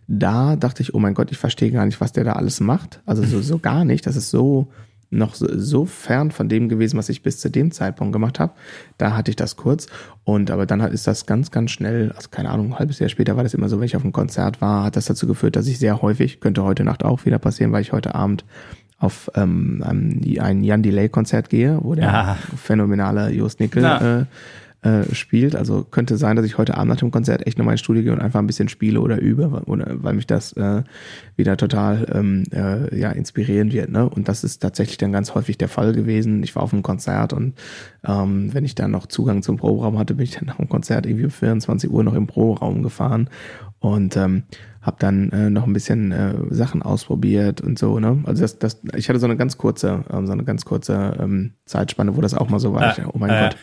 [0.08, 3.02] Da dachte ich, oh mein Gott, ich verstehe gar nicht, was der da alles macht.
[3.04, 4.06] Also so, so gar nicht.
[4.06, 4.68] Das ist so
[5.12, 8.52] noch so, fern von dem gewesen, was ich bis zu dem Zeitpunkt gemacht habe.
[8.98, 9.86] Da hatte ich das kurz.
[10.24, 13.36] Und aber dann ist das ganz, ganz schnell, also keine Ahnung, ein halbes Jahr später
[13.36, 15.66] war das immer so, wenn ich auf einem Konzert war, hat das dazu geführt, dass
[15.66, 18.44] ich sehr häufig, könnte heute Nacht auch wieder passieren, weil ich heute Abend
[18.98, 22.38] auf ähm, ein Jan Delay-Konzert gehe, wo der ja.
[22.56, 24.24] phänomenale Jost Nickel äh,
[24.82, 25.54] äh, spielt.
[25.54, 28.12] Also könnte sein, dass ich heute Abend nach dem Konzert echt nochmal ins Studio gehe
[28.12, 30.82] und einfach ein bisschen spiele oder übe, oder, weil mich das äh,
[31.36, 33.90] wieder total ähm, äh, ja, inspirieren wird.
[33.90, 34.08] Ne?
[34.08, 36.42] Und das ist tatsächlich dann ganz häufig der Fall gewesen.
[36.42, 37.54] Ich war auf einem Konzert und
[38.04, 41.06] ähm, wenn ich dann noch Zugang zum Proberaum hatte, bin ich dann nach dem Konzert
[41.06, 43.30] irgendwie um 24 Uhr noch im Proberaum gefahren
[43.78, 44.44] und ähm,
[44.80, 48.00] habe dann äh, noch ein bisschen äh, Sachen ausprobiert und so.
[48.00, 48.22] Ne?
[48.24, 51.52] Also das, das, ich hatte so eine ganz kurze, ähm, so eine ganz kurze ähm,
[51.66, 52.98] Zeitspanne, wo das auch mal so war.
[52.98, 53.56] Äh, ich, oh mein äh, Gott,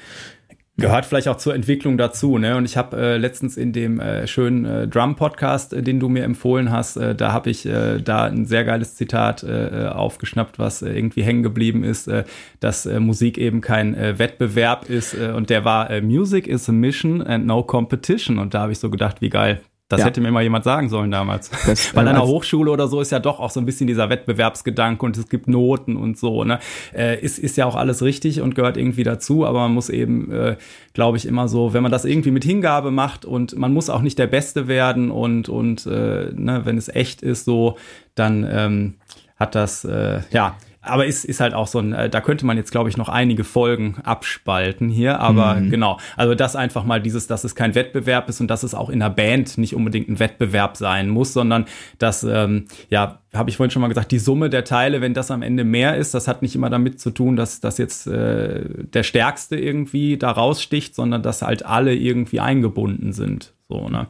[0.80, 2.56] Gehört vielleicht auch zur Entwicklung dazu, ne?
[2.56, 6.24] Und ich habe äh, letztens in dem äh, schönen äh, Drum-Podcast, äh, den du mir
[6.24, 10.82] empfohlen hast, äh, da habe ich äh, da ein sehr geiles Zitat äh, aufgeschnappt, was
[10.82, 12.24] äh, irgendwie hängen geblieben ist, äh,
[12.60, 15.14] dass äh, Musik eben kein äh, Wettbewerb ist.
[15.14, 18.40] Äh, und der war äh, Music is a mission and no competition.
[18.40, 19.62] Und da habe ich so gedacht, wie geil.
[19.90, 20.06] Das ja.
[20.06, 21.50] hätte mir mal jemand sagen sollen damals.
[21.66, 24.10] Das, Weil an der Hochschule oder so ist ja doch auch so ein bisschen dieser
[24.10, 26.44] Wettbewerbsgedanke und es gibt Noten und so.
[26.44, 26.60] Ne?
[26.96, 30.32] Äh, ist, ist ja auch alles richtig und gehört irgendwie dazu, aber man muss eben,
[30.32, 30.58] äh,
[30.94, 34.02] glaube ich, immer so, wenn man das irgendwie mit Hingabe macht und man muss auch
[34.02, 37.76] nicht der Beste werden und, und äh, ne, wenn es echt ist, so,
[38.14, 38.94] dann ähm,
[39.38, 40.56] hat das, äh, ja,
[40.90, 43.10] aber ist, ist halt auch so ein, äh, da könnte man jetzt, glaube ich, noch
[43.10, 45.20] einige Folgen abspalten hier.
[45.20, 45.70] Aber mhm.
[45.70, 48.90] genau, also das einfach mal dieses, dass es kein Wettbewerb ist und dass es auch
[48.90, 51.66] in der Band nicht unbedingt ein Wettbewerb sein muss, sondern
[51.98, 55.32] dass, ähm, ja, habe ich vorhin schon mal gesagt, die Summe der Teile, wenn das
[55.32, 58.64] am Ende mehr ist, das hat nicht immer damit zu tun, dass, dass jetzt äh,
[58.68, 63.54] der Stärkste irgendwie da raussticht, sondern dass halt alle irgendwie eingebunden sind.
[63.68, 64.08] So, ne?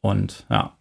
[0.00, 0.72] Und ja.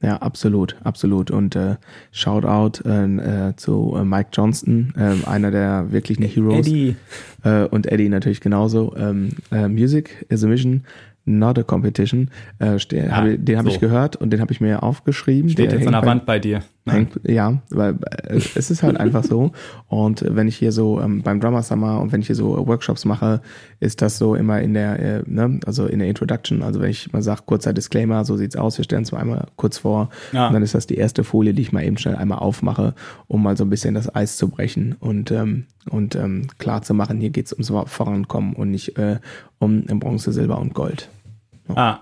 [0.00, 1.30] Ja, absolut, absolut.
[1.30, 1.76] Und äh,
[2.12, 6.66] Shoutout äh, äh, zu äh, Mike Johnston, äh, einer der wirklichen Heroes.
[6.66, 6.96] Eddie.
[7.42, 8.94] Äh, und Eddie natürlich genauso.
[8.96, 10.84] Ähm, äh, Music is a Mission.
[11.24, 12.30] Not a Competition.
[12.58, 13.74] Äh, ja, hab, den habe so.
[13.74, 15.50] ich gehört und den habe ich mir aufgeschrieben.
[15.50, 16.62] Steht jetzt an der Wand bei dir.
[16.92, 19.52] Hängt, ja, weil äh, es ist halt einfach so.
[19.86, 23.04] Und wenn ich hier so ähm, beim Drummer Summer und wenn ich hier so Workshops
[23.04, 23.40] mache,
[23.80, 26.62] ist das so immer in der, äh, ne, also in der Introduction.
[26.62, 29.46] Also wenn ich mal sage, kurzer Disclaimer, so sieht's aus, wir stellen es mal einmal
[29.56, 30.10] kurz vor.
[30.32, 30.48] Ja.
[30.48, 32.94] Und dann ist das die erste Folie, die ich mal eben schnell einmal aufmache,
[33.26, 36.94] um mal so ein bisschen das Eis zu brechen und, ähm, und ähm, klar zu
[36.94, 39.18] machen, hier geht's ums Vorankommen und nicht äh,
[39.58, 41.08] um Bronze, Silber und Gold.
[41.74, 42.00] Ah.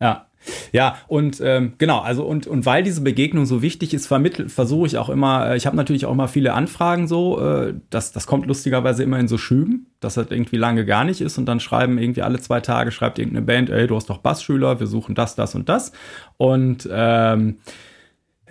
[0.00, 0.27] Ja.
[0.72, 4.86] Ja, und ähm, genau, also und, und weil diese Begegnung so wichtig ist, vermittelt, versuche
[4.86, 8.26] ich auch immer, äh, ich habe natürlich auch immer viele Anfragen so, äh, das, das
[8.26, 11.60] kommt lustigerweise immer in so Schüben, dass das irgendwie lange gar nicht ist und dann
[11.60, 15.14] schreiben irgendwie alle zwei Tage, schreibt irgendeine Band, ey, du hast doch Bassschüler, wir suchen
[15.14, 15.92] das, das und das.
[16.36, 17.58] Und ähm,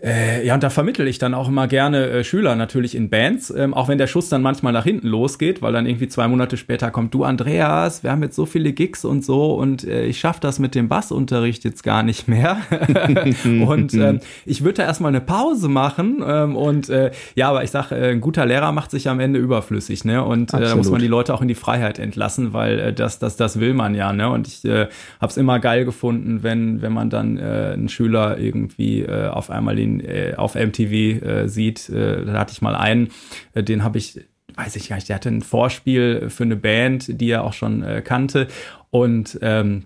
[0.04, 3.50] äh, ja, und da vermittel ich dann auch immer gerne äh, Schüler natürlich in Bands,
[3.50, 6.58] ähm, auch wenn der Schuss dann manchmal nach hinten losgeht, weil dann irgendwie zwei Monate
[6.58, 10.20] später kommt, du Andreas, wir haben jetzt so viele Gigs und so und äh, ich
[10.20, 12.58] schaffe das mit dem Bassunterricht jetzt gar nicht mehr.
[13.46, 17.72] und ähm, ich würde da erstmal eine Pause machen ähm, und äh, ja, aber ich
[17.72, 20.24] sag, äh, ein guter Lehrer macht sich am Ende überflüssig, ne?
[20.24, 23.36] Und äh, da muss man die Leute auch in die Freiheit entlassen, weil das, das,
[23.36, 24.30] das will man ja, ne?
[24.30, 24.88] Und ich äh,
[25.20, 29.87] habe es immer geil gefunden, wenn, wenn man dann einen Schüler irgendwie auf einmal den
[29.88, 31.90] ihn äh, auf MTV äh, sieht.
[31.90, 33.10] Äh, da hatte ich mal einen,
[33.54, 34.20] äh, den habe ich
[34.56, 37.84] weiß ich gar nicht, der hatte ein Vorspiel für eine Band, die er auch schon
[37.84, 38.48] äh, kannte.
[38.90, 39.84] Und ähm,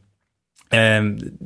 [0.72, 1.38] ähm,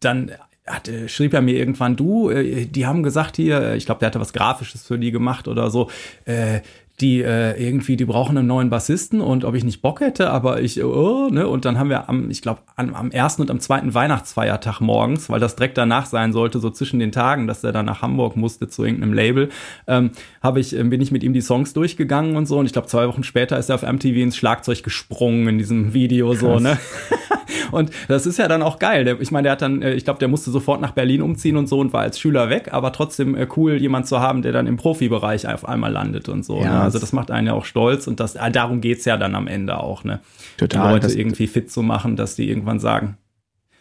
[0.00, 0.32] dann
[0.66, 4.20] hat, schrieb er mir irgendwann, du, äh, die haben gesagt hier, ich glaube, der hatte
[4.20, 5.90] was Grafisches für die gemacht oder so,
[6.26, 6.60] äh,
[7.00, 10.60] die äh, irgendwie, die brauchen einen neuen Bassisten und ob ich nicht Bock hätte, aber
[10.60, 13.58] ich, oh, ne, und dann haben wir am, ich glaube, am, am ersten und am
[13.58, 17.72] zweiten Weihnachtsfeiertag morgens, weil das direkt danach sein sollte, so zwischen den Tagen, dass er
[17.72, 19.48] dann nach Hamburg musste zu irgendeinem Label,
[19.88, 22.72] ähm, habe ich, äh, bin ich mit ihm die Songs durchgegangen und so und ich
[22.72, 26.38] glaube, zwei Wochen später ist er auf MTV ins Schlagzeug gesprungen in diesem Video, Krass.
[26.38, 26.78] so, ne?
[27.72, 29.04] und das ist ja dann auch geil.
[29.04, 31.56] Der, ich meine, der hat dann, äh, ich glaube, der musste sofort nach Berlin umziehen
[31.56, 34.52] und so und war als Schüler weg, aber trotzdem äh, cool, jemand zu haben, der
[34.52, 36.60] dann im Profibereich auf einmal landet und so.
[36.60, 36.83] Ja, ne?
[36.84, 39.46] Also das macht einen ja auch stolz und das, äh, darum geht's ja dann am
[39.46, 40.20] Ende auch, ne?
[40.56, 40.98] Total.
[40.98, 43.16] Die Leute irgendwie fit zu machen, dass die irgendwann sagen,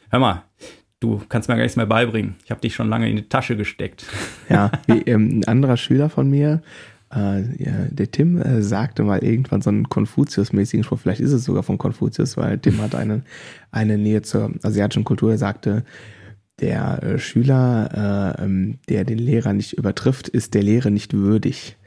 [0.10, 0.43] hör mal,
[0.99, 2.36] du kannst mir gar nichts mehr beibringen.
[2.45, 4.06] Ich habe dich schon lange in die Tasche gesteckt.
[4.49, 6.62] Ja, wie ähm, ein anderer Schüler von mir,
[7.16, 11.45] äh, ja, der Tim äh, sagte mal irgendwann so einen Konfuzius-mäßigen Spruch, vielleicht ist es
[11.45, 13.24] sogar von Konfuzius, weil Tim hat eine,
[13.72, 15.32] eine Nähe zur asiatischen Kultur.
[15.32, 15.86] Er sagte,
[16.60, 21.78] der äh, Schüler, äh, ähm, der den Lehrer nicht übertrifft, ist der Lehre nicht würdig.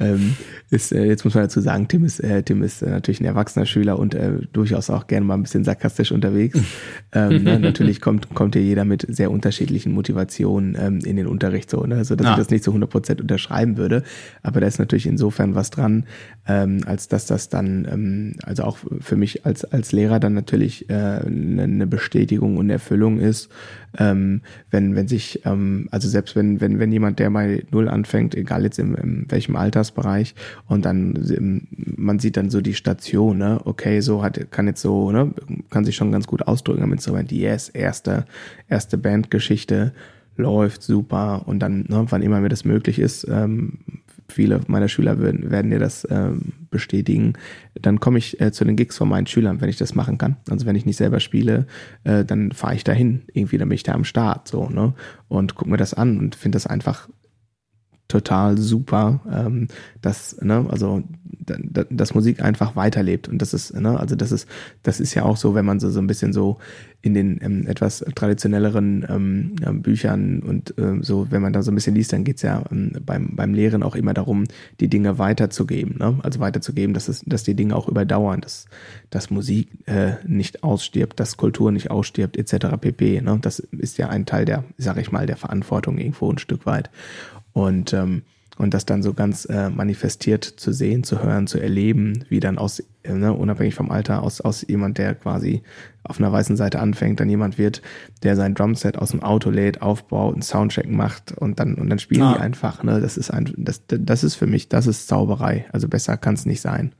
[0.00, 0.36] Ähm,
[0.70, 3.24] ist, äh, jetzt muss man dazu sagen, Tim ist, äh, Tim ist äh, natürlich ein
[3.24, 6.58] erwachsener Schüler und äh, durchaus auch gerne mal ein bisschen sarkastisch unterwegs.
[7.12, 11.70] ähm, ne, natürlich kommt, kommt hier jeder mit sehr unterschiedlichen Motivationen ähm, in den Unterricht
[11.70, 12.04] so, ne?
[12.04, 12.30] so dass ah.
[12.32, 14.02] ich das nicht zu 100 Prozent unterschreiben würde.
[14.42, 16.04] Aber da ist natürlich insofern was dran,
[16.46, 20.90] ähm, als dass das dann, ähm, also auch für mich als, als Lehrer dann natürlich
[20.90, 23.48] äh, eine, eine Bestätigung und Erfüllung ist,
[23.96, 28.34] ähm, wenn, wenn sich, ähm, also selbst wenn, wenn, wenn jemand, der bei Null anfängt,
[28.34, 30.34] egal jetzt in, in welchem Altersbereich,
[30.66, 31.66] und dann, ähm,
[31.96, 35.32] man sieht dann so die Station, ne, okay, so hat, kann jetzt so, ne,
[35.70, 38.26] kann sich schon ganz gut ausdrücken am Instrument, yes, erste,
[38.68, 39.92] erste Bandgeschichte,
[40.36, 41.42] läuft super.
[41.46, 43.78] Und dann, ne, wann immer mir das möglich ist, ähm,
[44.30, 47.34] viele meiner Schüler werden, werden dir das ähm, bestätigen,
[47.74, 50.36] dann komme ich äh, zu den Gigs von meinen Schülern, wenn ich das machen kann.
[50.50, 51.66] Also wenn ich nicht selber spiele,
[52.04, 54.94] äh, dann fahre ich dahin, irgendwie, dann bin ich da am Start so, ne?
[55.28, 57.08] Und gucke mir das an und finde das einfach
[58.08, 59.68] total super, ähm,
[60.00, 61.02] dass, ne, also
[61.90, 63.28] dass Musik einfach weiterlebt.
[63.28, 64.48] Und das ist, ne, also das ist,
[64.82, 66.58] das ist ja auch so, wenn man so, so ein bisschen so
[67.00, 71.74] in den ähm, etwas traditionelleren ähm, Büchern und ähm, so, wenn man da so ein
[71.74, 74.44] bisschen liest, dann geht's ja ähm, beim, beim Lehren auch immer darum,
[74.80, 75.96] die Dinge weiterzugeben.
[75.98, 76.18] Ne?
[76.22, 78.66] Also weiterzugeben, dass, es, dass die Dinge auch überdauern, dass,
[79.10, 82.76] dass Musik äh, nicht ausstirbt, dass Kultur nicht ausstirbt, etc.
[82.80, 83.20] pp.
[83.20, 83.38] Ne?
[83.40, 86.90] Das ist ja ein Teil der, sag ich mal, der Verantwortung irgendwo ein Stück weit.
[87.58, 88.22] Und, ähm,
[88.56, 92.58] und das dann so ganz äh, manifestiert zu sehen, zu hören, zu erleben, wie dann
[92.58, 95.62] aus, äh, ne, unabhängig vom Alter, aus, aus jemand, der quasi
[96.02, 97.82] auf einer weißen Seite anfängt, dann jemand wird,
[98.24, 102.00] der sein Drumset aus dem Auto lädt, aufbaut, einen Soundcheck macht und dann, und dann
[102.00, 102.34] spielen ah.
[102.34, 105.66] die einfach, ne, das ist ein, das, das ist für mich, das ist Zauberei.
[105.72, 106.94] Also besser kann es nicht sein.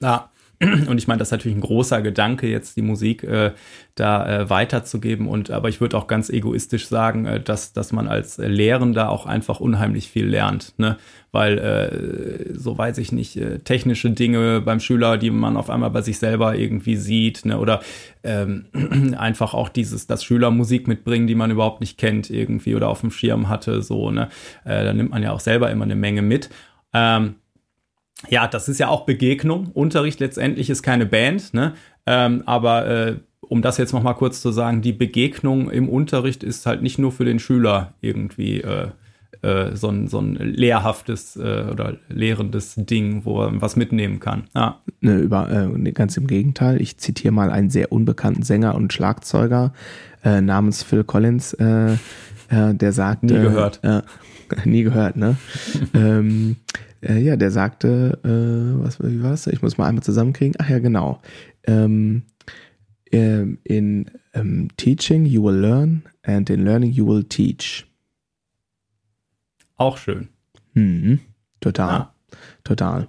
[0.00, 0.30] Ja,
[0.60, 3.52] und ich meine, das ist natürlich ein großer Gedanke, jetzt die Musik äh,
[3.94, 5.28] da äh, weiterzugeben.
[5.28, 9.26] Und aber ich würde auch ganz egoistisch sagen, äh, dass, dass man als Lehrender auch
[9.26, 10.74] einfach unheimlich viel lernt.
[10.76, 10.96] Ne?
[11.30, 15.90] Weil, äh, so weiß ich nicht, äh, technische Dinge beim Schüler, die man auf einmal
[15.90, 17.58] bei sich selber irgendwie sieht, ne?
[17.58, 17.80] oder
[18.24, 18.66] ähm,
[19.16, 23.02] einfach auch dieses, dass Schüler Musik mitbringen, die man überhaupt nicht kennt, irgendwie oder auf
[23.02, 24.28] dem Schirm hatte, so, ne?
[24.64, 26.50] Äh, da nimmt man ja auch selber immer eine Menge mit.
[26.92, 27.36] Ähm,
[28.28, 29.70] ja, das ist ja auch Begegnung.
[29.72, 31.74] Unterricht letztendlich ist keine Band, ne?
[32.06, 36.42] Ähm, aber äh, um das jetzt noch mal kurz zu sagen, die Begegnung im Unterricht
[36.42, 38.88] ist halt nicht nur für den Schüler irgendwie äh,
[39.42, 44.44] äh, so, ein, so ein lehrhaftes äh, oder lehrendes Ding, wo er was mitnehmen kann.
[44.54, 44.80] Ja.
[45.00, 46.80] Ne, über, äh, ganz im Gegenteil.
[46.80, 49.72] Ich zitiere mal einen sehr unbekannten Sänger und Schlagzeuger
[50.24, 51.56] äh, namens Phil Collins,
[52.50, 53.22] der sagt.
[53.22, 53.80] Nie gehört.
[54.64, 55.36] Nie gehört, ne?
[55.94, 56.56] ähm,
[57.02, 59.46] äh, ja, der sagte, äh, was, wie war das?
[59.46, 60.54] Ich muss mal einmal zusammenkriegen.
[60.58, 61.20] Ach ja, genau.
[61.64, 62.22] Ähm,
[63.10, 67.86] ähm, in ähm, Teaching you will learn and in Learning you will teach.
[69.76, 70.28] Auch schön.
[70.74, 71.20] Mhm,
[71.60, 72.14] total, ja.
[72.64, 73.08] total.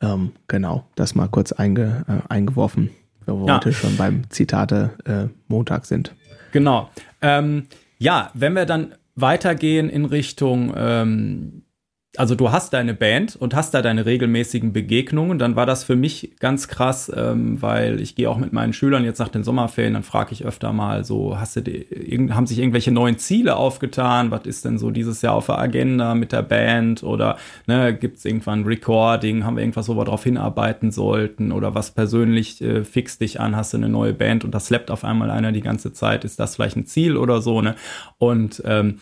[0.00, 2.90] Ähm, genau, das mal kurz einge, äh, eingeworfen,
[3.26, 3.56] wo wir ja.
[3.56, 6.14] heute schon beim Zitate äh, Montag sind.
[6.52, 6.90] Genau.
[7.20, 7.66] Ähm,
[7.98, 11.62] ja, wenn wir dann weitergehen in Richtung ähm,
[12.18, 15.94] also du hast deine Band und hast da deine regelmäßigen Begegnungen, dann war das für
[15.94, 19.94] mich ganz krass, ähm, weil ich gehe auch mit meinen Schülern jetzt nach den Sommerferien,
[19.94, 21.86] dann frage ich öfter mal so, hast du die,
[22.32, 24.32] haben sich irgendwelche neuen Ziele aufgetan?
[24.32, 27.04] Was ist denn so dieses Jahr auf der Agenda mit der Band?
[27.04, 29.44] Oder ne, gibt es irgendwann ein Recording?
[29.44, 31.52] Haben wir irgendwas, wo wir darauf hinarbeiten sollten?
[31.52, 33.54] Oder was persönlich äh, fixt dich an?
[33.54, 36.24] Hast du eine neue Band und das slappt auf einmal einer die ganze Zeit?
[36.24, 37.62] Ist das vielleicht ein Ziel oder so?
[37.62, 37.76] Ne?
[38.18, 38.98] Und ähm,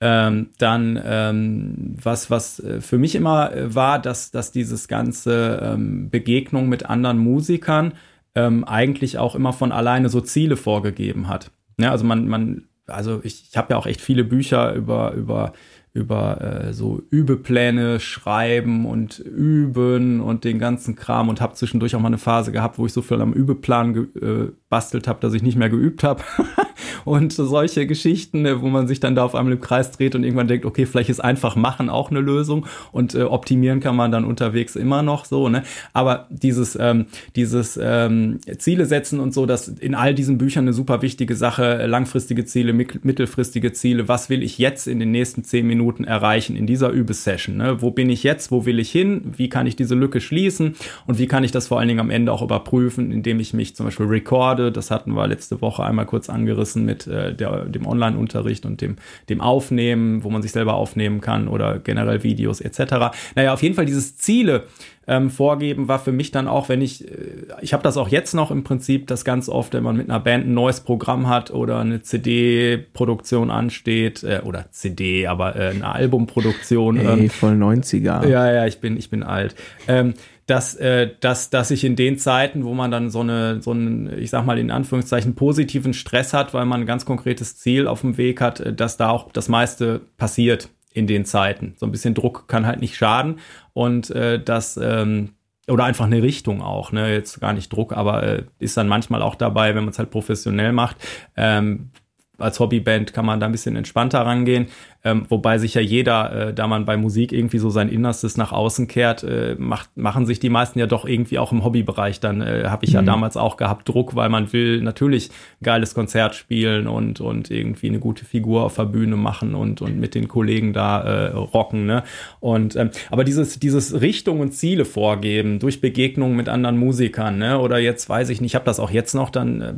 [0.00, 5.60] ähm, dann, ähm, was, was äh, für mich immer äh, war, dass, dass dieses ganze
[5.62, 7.94] ähm, Begegnung mit anderen Musikern
[8.34, 11.50] ähm, eigentlich auch immer von alleine so Ziele vorgegeben hat.
[11.80, 15.54] Ja, also man, man, also ich, ich habe ja auch echt viele Bücher über, über
[15.96, 22.00] über äh, so Übepläne schreiben und üben und den ganzen Kram und habe zwischendurch auch
[22.00, 25.42] mal eine Phase gehabt, wo ich so viel am Übeplan gebastelt äh, habe, dass ich
[25.42, 26.22] nicht mehr geübt habe.
[27.06, 30.24] und solche Geschichten, äh, wo man sich dann da auf einmal im Kreis dreht und
[30.24, 34.12] irgendwann denkt, okay, vielleicht ist einfach machen auch eine Lösung und äh, optimieren kann man
[34.12, 35.62] dann unterwegs immer noch so, ne?
[35.94, 40.72] Aber dieses, ähm, dieses ähm, Ziele setzen und so, das in all diesen Büchern eine
[40.72, 45.66] super wichtige Sache, langfristige Ziele, mittelfristige Ziele, was will ich jetzt in den nächsten zehn
[45.66, 47.56] Minuten Minuten erreichen in dieser Übesession.
[47.58, 47.80] Ne?
[47.80, 48.50] Wo bin ich jetzt?
[48.50, 49.22] Wo will ich hin?
[49.36, 50.74] Wie kann ich diese Lücke schließen?
[51.06, 53.76] Und wie kann ich das vor allen Dingen am Ende auch überprüfen, indem ich mich
[53.76, 54.72] zum Beispiel recorde?
[54.72, 58.96] Das hatten wir letzte Woche einmal kurz angerissen mit äh, der, dem Online-Unterricht und dem,
[59.28, 63.14] dem Aufnehmen, wo man sich selber aufnehmen kann oder generell Videos etc.
[63.36, 64.64] Naja, auf jeden Fall dieses Ziele
[65.08, 68.34] ähm, vorgeben war für mich dann auch, wenn ich, äh, ich habe das auch jetzt
[68.34, 71.50] noch im Prinzip, das ganz oft, wenn man mit einer Band ein neues Programm hat
[71.50, 76.96] oder eine CD-Produktion ansteht, äh, oder CD, aber äh, eine Albumproduktion.
[76.96, 78.26] Ey, ähm, voll 90er.
[78.26, 79.54] Ja, ja, ich bin, ich bin alt.
[79.86, 80.14] Ähm,
[80.46, 84.16] dass, äh, dass, dass ich in den Zeiten, wo man dann so eine, so einen,
[84.18, 88.02] ich sag mal in Anführungszeichen, positiven Stress hat, weil man ein ganz konkretes Ziel auf
[88.02, 91.74] dem Weg hat, äh, dass da auch das meiste passiert in den Zeiten.
[91.76, 93.38] So ein bisschen Druck kann halt nicht schaden
[93.74, 95.34] und äh, das ähm,
[95.68, 97.12] oder einfach eine Richtung auch, ne?
[97.12, 100.10] Jetzt gar nicht Druck, aber äh, ist dann manchmal auch dabei, wenn man es halt
[100.10, 100.96] professionell macht.
[101.36, 101.90] Ähm,
[102.38, 104.68] als Hobbyband kann man da ein bisschen entspannter rangehen.
[105.06, 108.50] Ähm, wobei sich ja jeder, äh, da man bei Musik irgendwie so sein Innerstes nach
[108.50, 112.18] außen kehrt, äh, macht, machen sich die meisten ja doch irgendwie auch im Hobbybereich.
[112.18, 112.96] Dann äh, habe ich mhm.
[112.96, 115.30] ja damals auch gehabt Druck, weil man will natürlich
[115.62, 119.96] geiles Konzert spielen und, und irgendwie eine gute Figur auf der Bühne machen und, und
[119.96, 121.86] mit den Kollegen da äh, rocken.
[121.86, 122.02] Ne?
[122.40, 127.60] Und ähm, aber dieses, dieses Richtung und Ziele vorgeben durch Begegnungen mit anderen Musikern, ne?
[127.60, 129.74] Oder jetzt weiß ich nicht, ich habe das auch jetzt noch, dann, äh,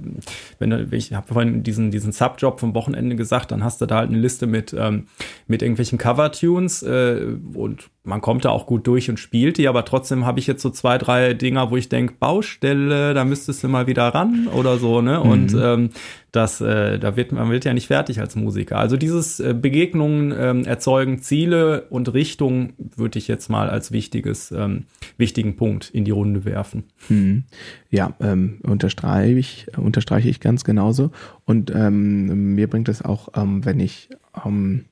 [0.59, 3.97] wenn du, ich habe vorhin diesen, diesen Subjob vom Wochenende gesagt, dann hast du da
[3.97, 5.05] halt eine Liste mit ähm,
[5.47, 9.85] mit irgendwelchen Cover-Tunes äh, und man kommt da auch gut durch und spielt die, aber
[9.85, 13.69] trotzdem habe ich jetzt so zwei, drei Dinger, wo ich denke, Baustelle, da müsstest du
[13.69, 15.21] mal wieder ran oder so, ne?
[15.23, 15.31] Mhm.
[15.31, 15.91] Und ähm,
[16.33, 18.79] das, äh, da wird man wird ja nicht fertig als Musiker.
[18.79, 24.53] Also dieses äh, Begegnungen ähm, erzeugen Ziele und Richtung würde ich jetzt mal als wichtiges,
[24.53, 24.85] ähm,
[25.19, 26.85] wichtigen Punkt in die Runde werfen.
[27.09, 27.45] Mhm.
[27.91, 31.11] Ja, ähm, unterstreiche ich, unterstreiche ich ganz genauso.
[31.45, 34.09] Und ähm, mir bringt es auch, ähm, wenn ich
[34.45, 34.87] ähm,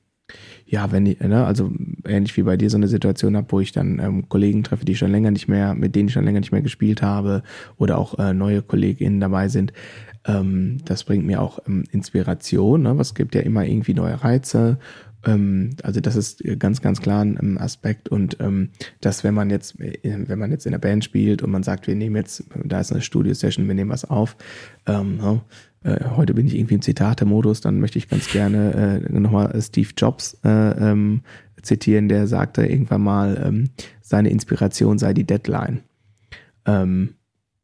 [0.69, 1.71] ja, wenn ich, ne, also
[2.05, 4.95] ähnlich wie bei dir so eine Situation habe, wo ich dann ähm, Kollegen treffe, die
[4.95, 7.41] schon länger nicht mehr, mit denen ich schon länger nicht mehr gespielt habe
[7.77, 9.71] oder auch äh, neue KollegInnen dabei sind,
[10.25, 12.97] ähm, das bringt mir auch ähm, Inspiration, ne?
[12.97, 14.77] Was gibt ja immer irgendwie neue Reize.
[15.25, 19.49] Ähm, also das ist ganz, ganz klar ein ähm, Aspekt und ähm, dass wenn man
[19.49, 22.43] jetzt, äh, wenn man jetzt in der Band spielt und man sagt, wir nehmen jetzt,
[22.65, 24.35] da ist eine Studio-Session, wir nehmen was auf,
[24.85, 25.41] ne?
[25.87, 29.89] Äh, heute bin ich irgendwie im Zitate-Modus, dann möchte ich ganz gerne äh, nochmal Steve
[29.95, 31.21] Jobs äh, ähm,
[31.61, 33.69] zitieren, der sagte irgendwann mal, ähm,
[34.01, 35.81] seine Inspiration sei die Deadline.
[36.65, 37.15] Ähm,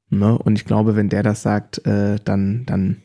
[0.09, 0.38] ne?
[0.38, 2.97] Und ich glaube, wenn der das sagt, äh, dann, dann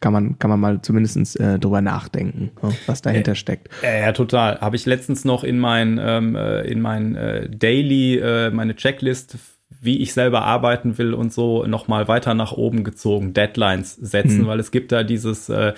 [0.00, 2.72] kann man, kann man mal zumindest äh, drüber nachdenken, ne?
[2.86, 3.68] was dahinter steckt.
[3.82, 4.60] Ja, ja, total.
[4.60, 9.38] Habe ich letztens noch in mein, ähm, äh, in mein äh, Daily, äh, meine Checklist
[9.80, 14.46] wie ich selber arbeiten will und so nochmal weiter nach oben gezogen, Deadlines setzen, mhm.
[14.46, 15.74] weil es gibt da dieses äh,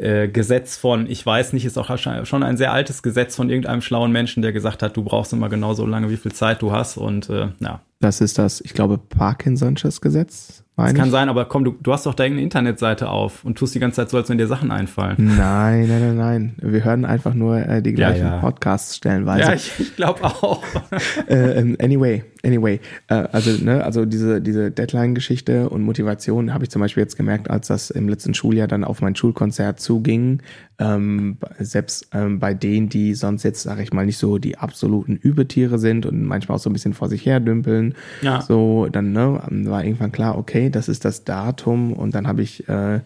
[0.00, 3.82] äh, Gesetz von, ich weiß nicht, ist auch schon ein sehr altes Gesetz von irgendeinem
[3.82, 6.96] schlauen Menschen, der gesagt hat, du brauchst immer genauso lange, wie viel Zeit du hast
[6.96, 7.80] und äh, ja.
[8.00, 10.64] Das ist das, ich glaube, Parkinson'sches Gesetz.
[10.84, 13.74] Das kann sein, aber komm, du, du hast doch da irgendeine Internetseite auf und tust
[13.74, 15.16] die ganze Zeit so, als wenn dir Sachen einfallen.
[15.18, 16.54] Nein, nein, nein, nein.
[16.58, 18.40] Wir hören einfach nur äh, die gleichen ja, ja.
[18.40, 19.42] Podcasts stellenweise.
[19.42, 20.62] Ja, ich, ich glaube auch.
[21.28, 22.80] äh, anyway, anyway.
[23.08, 27.50] Äh, also, ne, also diese, diese Deadline-Geschichte und Motivation habe ich zum Beispiel jetzt gemerkt,
[27.50, 30.40] als das im letzten Schuljahr dann auf mein Schulkonzert zuging.
[30.78, 35.16] Ähm, selbst ähm, bei denen, die sonst jetzt, sage ich mal, nicht so die absoluten
[35.16, 37.94] Übetiere sind und manchmal auch so ein bisschen vor sich her dümpeln.
[38.22, 38.40] Ja.
[38.40, 42.68] So, dann ne, war irgendwann klar, okay, das ist das Datum und dann habe ich
[42.68, 43.00] äh,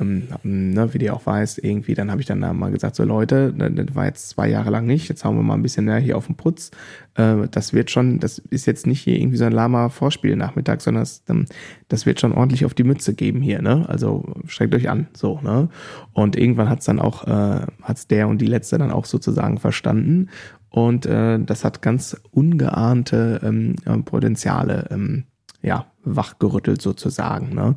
[0.00, 3.52] ähm, ne, wie du auch weißt, irgendwie, dann habe ich dann mal gesagt, so Leute,
[3.56, 5.98] ne, das war jetzt zwei Jahre lang nicht, jetzt hauen wir mal ein bisschen näher
[5.98, 6.70] hier auf den Putz.
[7.14, 10.80] Äh, das wird schon, das ist jetzt nicht hier irgendwie so ein lama Vorspiel Nachmittag,
[10.80, 11.46] sondern das, ähm,
[11.88, 13.88] das wird schon ordentlich auf die Mütze geben hier, ne?
[13.88, 15.68] Also streckt euch an, so, ne?
[16.12, 20.28] Und irgendwann hat's dann auch, äh, hat's der und die letzte dann auch sozusagen verstanden.
[20.70, 25.24] Und äh, das hat ganz ungeahnte ähm, Potenziale ähm,
[25.64, 27.54] ja, wachgerüttelt sozusagen.
[27.54, 27.76] Ne?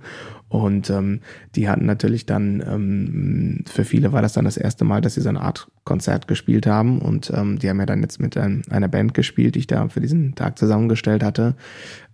[0.50, 1.20] Und ähm,
[1.56, 5.22] die hatten natürlich dann, ähm, für viele war das dann das erste Mal, dass sie
[5.22, 7.00] so eine Art Konzert gespielt haben.
[7.00, 9.90] Und ähm, die haben ja dann jetzt mit ähm, einer Band gespielt, die ich da
[9.90, 11.56] für diesen Tag zusammengestellt hatte.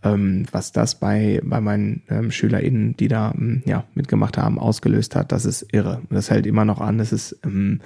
[0.03, 5.15] Ähm, was das bei, bei meinen ähm, SchülerInnen, die da ähm, ja, mitgemacht haben, ausgelöst
[5.15, 6.01] hat, das ist irre.
[6.09, 6.97] Das hält immer noch an.
[6.97, 7.81] Das ist ähm,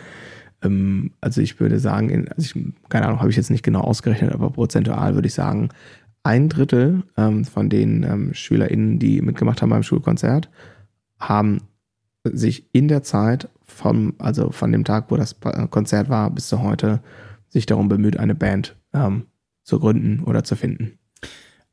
[0.63, 4.31] ähm, also ich würde sagen, also ich, keine Ahnung, habe ich jetzt nicht genau ausgerechnet,
[4.31, 5.69] aber prozentual würde ich sagen,
[6.27, 10.49] ein Drittel ähm, von den ähm, SchülerInnen, die mitgemacht haben beim Schulkonzert,
[11.17, 11.61] haben
[12.25, 15.37] sich in der Zeit vom, also von dem Tag, wo das
[15.69, 17.01] Konzert war, bis zu heute,
[17.47, 19.27] sich darum bemüht, eine Band ähm,
[19.63, 20.99] zu gründen oder zu finden.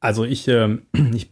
[0.05, 0.69] Also ich, äh,
[1.15, 1.29] ich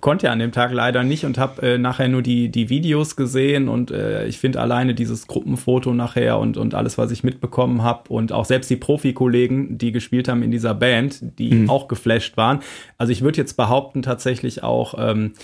[0.00, 3.14] konnte ja an dem Tag leider nicht und habe äh, nachher nur die, die Videos
[3.14, 7.84] gesehen und äh, ich finde alleine dieses Gruppenfoto nachher und, und alles, was ich mitbekommen
[7.84, 11.70] habe und auch selbst die Profikollegen, die gespielt haben in dieser Band, die mhm.
[11.70, 12.58] auch geflasht waren.
[12.98, 15.34] Also ich würde jetzt behaupten tatsächlich auch, ähm,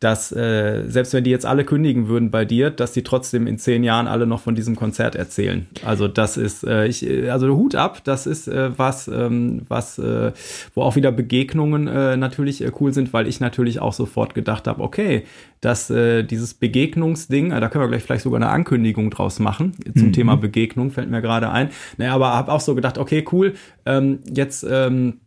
[0.00, 3.58] dass äh, selbst wenn die jetzt alle kündigen würden bei dir, dass die trotzdem in
[3.58, 5.66] zehn Jahren alle noch von diesem Konzert erzählen.
[5.84, 10.32] Also das ist, äh, ich, also Hut ab, das ist äh, was, ähm, was, äh,
[10.74, 14.66] wo auch wieder Begegnungen äh, natürlich äh, cool sind, weil ich natürlich auch sofort gedacht
[14.66, 15.24] habe, okay,
[15.60, 19.72] dass äh, dieses Begegnungsding, äh, da können wir gleich vielleicht sogar eine Ankündigung draus machen
[19.94, 20.12] zum mhm.
[20.14, 21.68] Thema Begegnung, fällt mir gerade ein.
[21.98, 23.54] Naja, aber habe auch so gedacht, okay, cool,
[23.84, 25.20] ähm, jetzt ähm,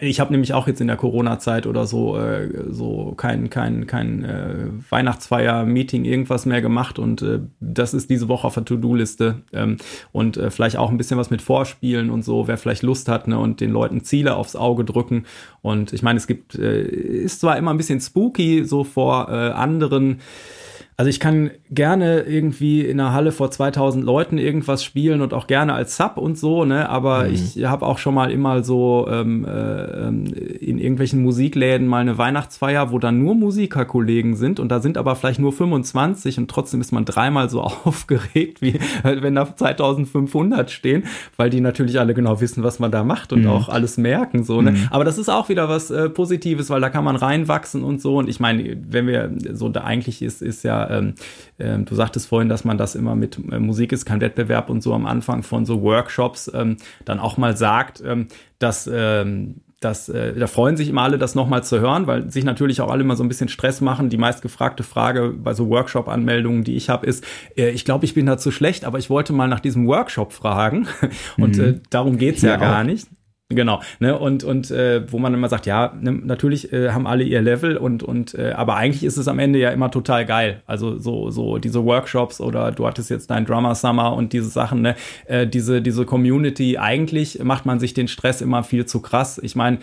[0.00, 4.24] ich habe nämlich auch jetzt in der Corona-Zeit oder so äh, so kein kein kein
[4.24, 9.42] äh, Weihnachtsfeier Meeting irgendwas mehr gemacht und äh, das ist diese Woche auf der To-Do-Liste.
[9.52, 9.76] Ähm,
[10.12, 13.28] und äh, vielleicht auch ein bisschen was mit Vorspielen und so, wer vielleicht Lust hat
[13.28, 15.24] ne, und den Leuten Ziele aufs Auge drücken.
[15.62, 19.50] Und ich meine, es gibt äh, ist zwar immer ein bisschen spooky so vor äh,
[19.50, 20.20] anderen
[21.00, 25.46] also ich kann gerne irgendwie in einer Halle vor 2000 Leuten irgendwas spielen und auch
[25.46, 26.88] gerne als Sub und so, ne?
[26.88, 27.34] Aber mhm.
[27.34, 32.90] ich habe auch schon mal immer so ähm, äh, in irgendwelchen Musikläden mal eine Weihnachtsfeier,
[32.90, 36.90] wo dann nur Musikerkollegen sind und da sind aber vielleicht nur 25 und trotzdem ist
[36.90, 41.04] man dreimal so aufgeregt, wie wenn da 2500 stehen,
[41.36, 43.50] weil die natürlich alle genau wissen, was man da macht und mhm.
[43.50, 44.72] auch alles merken, so, ne?
[44.72, 44.88] Mhm.
[44.90, 48.16] Aber das ist auch wieder was äh, Positives, weil da kann man reinwachsen und so
[48.16, 51.14] und ich meine, wenn wir so da eigentlich ist, ist ja ähm,
[51.58, 54.82] ähm, du sagtest vorhin, dass man das immer mit äh, Musik ist kein Wettbewerb und
[54.82, 58.28] so am Anfang von so Workshops ähm, dann auch mal sagt, ähm,
[58.58, 62.44] dass ähm, das, äh, da freuen sich immer alle, das nochmal zu hören, weil sich
[62.44, 64.08] natürlich auch alle immer so ein bisschen Stress machen.
[64.08, 67.24] Die meistgefragte Frage bei so Workshop-Anmeldungen, die ich habe, ist,
[67.56, 70.32] äh, ich glaube, ich bin da zu schlecht, aber ich wollte mal nach diesem Workshop
[70.32, 70.88] fragen.
[71.38, 71.64] Und mhm.
[71.64, 73.06] äh, darum geht's ja, ja gar nicht.
[73.50, 77.24] Genau, ne, und, und äh, wo man immer sagt, ja, ne, natürlich äh, haben alle
[77.24, 80.62] ihr Level und, und äh, aber eigentlich ist es am Ende ja immer total geil.
[80.66, 84.82] Also so, so diese Workshops oder du hattest jetzt dein Drummer Summer und diese Sachen,
[84.82, 89.40] ne, äh, diese, diese Community, eigentlich macht man sich den Stress immer viel zu krass.
[89.42, 89.78] Ich meine,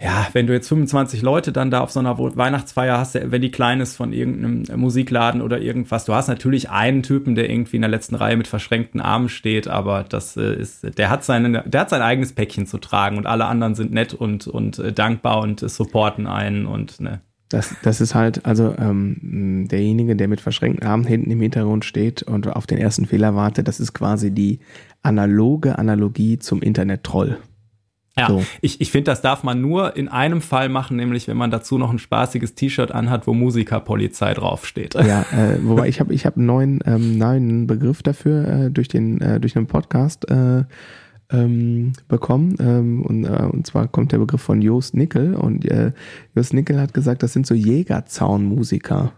[0.00, 3.50] ja, wenn du jetzt 25 Leute dann da auf so einer Weihnachtsfeier hast, wenn die
[3.50, 7.82] klein ist von irgendeinem Musikladen oder irgendwas, du hast natürlich einen Typen, der irgendwie in
[7.82, 11.80] der letzten Reihe mit verschränkten Armen steht, aber das äh, ist, der hat seine, der
[11.80, 15.40] hat sein eigenes Päckchen zu tragen und alle anderen sind nett und, und äh, dankbar
[15.40, 17.20] und äh, supporten einen und, ne.
[17.48, 22.22] Das, das ist halt, also ähm, derjenige, der mit verschränkten Armen hinten im Hintergrund steht
[22.22, 24.60] und auf den ersten Fehler wartet, das ist quasi die
[25.02, 27.38] analoge Analogie zum Internet-Troll.
[28.18, 28.44] Ja, so.
[28.60, 31.78] ich, ich finde, das darf man nur in einem Fall machen, nämlich wenn man dazu
[31.78, 34.94] noch ein spaßiges T-Shirt anhat, wo Musikerpolizei draufsteht.
[34.94, 38.88] Ja, äh, wobei ich habe ich hab einen neuen, ähm, neuen Begriff dafür äh, durch
[38.88, 40.64] den äh, durch einen Podcast äh,
[41.30, 45.92] ähm, bekommen ähm, und, äh, und zwar kommt der Begriff von Joost Nickel und äh,
[46.34, 49.12] Joost Nickel hat gesagt, das sind so Jägerzaunmusiker.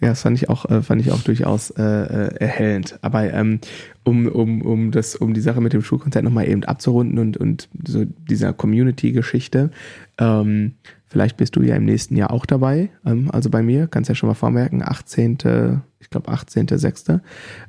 [0.00, 2.98] Ja, das fand ich auch, äh, fand ich auch durchaus äh, äh, erhellend.
[3.02, 3.60] Aber ähm,
[4.04, 7.68] um, um, um das, um die Sache mit dem Schulkonzert nochmal eben abzurunden und, und
[7.86, 9.70] so dieser Community-Geschichte,
[10.18, 10.72] ähm,
[11.06, 12.90] vielleicht bist du ja im nächsten Jahr auch dabei.
[13.04, 15.82] Ähm, also bei mir, kannst ja schon mal vormerken, 18.
[15.98, 17.20] ich glaube 18.06.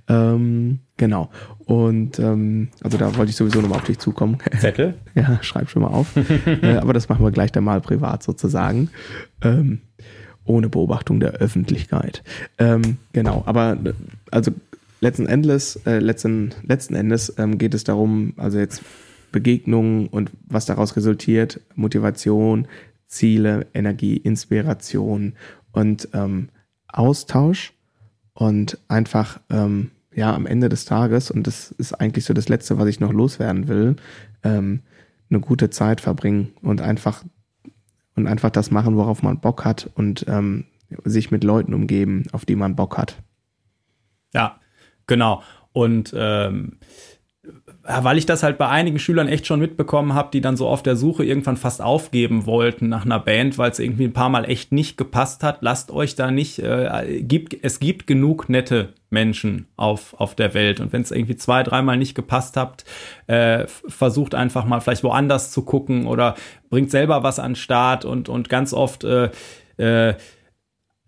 [0.07, 1.29] Ähm, genau.
[1.65, 4.37] Und ähm, also da wollte ich sowieso nochmal auf dich zukommen.
[4.59, 4.95] Zettel?
[5.15, 6.15] ja, schreib schon mal auf.
[6.45, 8.89] äh, aber das machen wir gleich dann mal privat sozusagen.
[9.41, 9.81] Ähm,
[10.45, 12.23] ohne Beobachtung der Öffentlichkeit.
[12.57, 13.77] Ähm, genau, aber
[14.31, 14.51] also
[14.99, 18.81] letzten Endes, äh, letzten, letzten Endes ähm, geht es darum, also jetzt
[19.31, 22.67] Begegnungen und was daraus resultiert, Motivation,
[23.07, 25.33] Ziele, Energie, Inspiration
[25.71, 26.49] und ähm,
[26.87, 27.73] Austausch
[28.33, 32.77] und einfach ähm, ja am Ende des Tages und das ist eigentlich so das Letzte,
[32.77, 33.95] was ich noch loswerden will,
[34.43, 34.81] ähm,
[35.29, 37.23] eine gute Zeit verbringen und einfach
[38.21, 40.65] und einfach das machen, worauf man Bock hat und ähm,
[41.03, 43.21] sich mit Leuten umgeben, auf die man Bock hat.
[44.33, 44.59] Ja,
[45.07, 45.41] genau.
[45.73, 46.77] Und ähm,
[47.83, 50.83] weil ich das halt bei einigen Schülern echt schon mitbekommen habe, die dann so auf
[50.83, 54.45] der Suche irgendwann fast aufgeben wollten nach einer Band, weil es irgendwie ein paar Mal
[54.45, 55.59] echt nicht gepasst hat.
[55.61, 60.79] Lasst euch da nicht, äh, gibt, es gibt genug nette Menschen auf, auf der Welt.
[60.79, 62.85] Und wenn es irgendwie zwei, dreimal nicht gepasst habt,
[63.27, 66.35] äh, versucht einfach mal vielleicht woanders zu gucken oder
[66.69, 69.31] bringt selber was an den Start und, und ganz oft äh,
[69.77, 70.13] äh,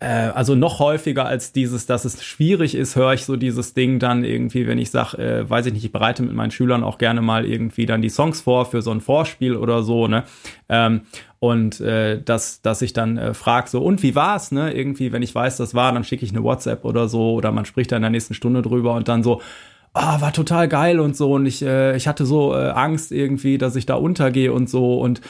[0.04, 3.99] äh, also noch häufiger als dieses, dass es schwierig ist, höre ich so dieses Ding
[3.99, 6.97] dann irgendwie, wenn ich sage, äh, weiß ich nicht, ich bereite mit meinen Schülern auch
[6.97, 10.26] gerne mal irgendwie dann die Songs vor für so ein Vorspiel oder so, ne?
[10.68, 11.01] Ähm,
[11.39, 14.74] und äh, dass, dass ich dann äh, frage, so, und wie war's, ne?
[14.74, 17.64] Irgendwie, wenn ich weiß, das war, dann schicke ich eine WhatsApp oder so oder man
[17.64, 19.41] spricht dann in der nächsten Stunde drüber und dann so,
[19.93, 23.58] ah, war total geil und so und ich, äh, ich hatte so äh, Angst irgendwie,
[23.58, 25.22] dass ich da untergehe und so und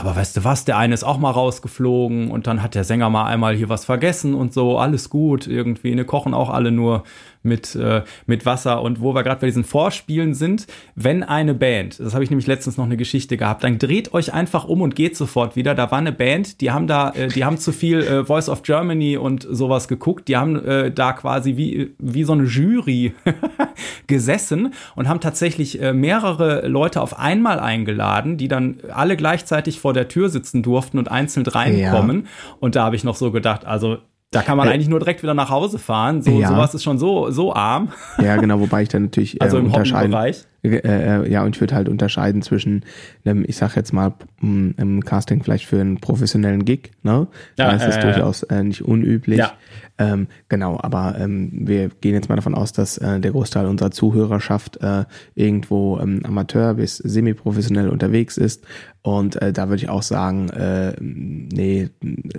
[0.00, 3.10] aber weißt du was, der eine ist auch mal rausgeflogen und dann hat der Sänger
[3.10, 7.04] mal einmal hier was vergessen und so, alles gut, irgendwie, ne, kochen auch alle nur
[7.42, 8.82] mit, äh, mit Wasser.
[8.82, 12.46] Und wo wir gerade bei diesen Vorspielen sind, wenn eine Band, das habe ich nämlich
[12.46, 15.74] letztens noch eine Geschichte gehabt, dann dreht euch einfach um und geht sofort wieder.
[15.74, 18.62] Da war eine Band, die haben da, äh, die haben zu viel äh, Voice of
[18.62, 20.28] Germany und sowas geguckt.
[20.28, 23.14] Die haben äh, da quasi wie, wie so eine Jury
[24.06, 29.94] gesessen und haben tatsächlich äh, mehrere Leute auf einmal eingeladen, die dann alle gleichzeitig vor
[29.94, 32.24] der Tür sitzen durften und einzeln reinkommen.
[32.24, 32.56] Ja.
[32.60, 33.98] Und da habe ich noch so gedacht, also
[34.32, 36.22] da kann man äh, eigentlich nur direkt wieder nach Hause fahren.
[36.22, 36.48] So, ja.
[36.48, 37.92] Sowas ist schon so, so arm.
[38.18, 40.14] Ja, genau, wobei ich dann natürlich äh, also im unterscheiden.
[40.62, 42.84] Äh, äh, ja, und ich würde halt unterscheiden zwischen
[43.24, 47.26] einem, ich sag jetzt mal, einem Casting vielleicht für einen professionellen Gig, ne?
[47.56, 49.38] Ja, da ist es durchaus äh, nicht unüblich.
[49.38, 49.52] Ja.
[50.00, 53.90] Ähm, genau, aber ähm, wir gehen jetzt mal davon aus, dass äh, der Großteil unserer
[53.90, 58.64] Zuhörerschaft äh, irgendwo ähm, Amateur bis semi-professionell unterwegs ist.
[59.02, 61.90] Und äh, da würde ich auch sagen, äh, nee,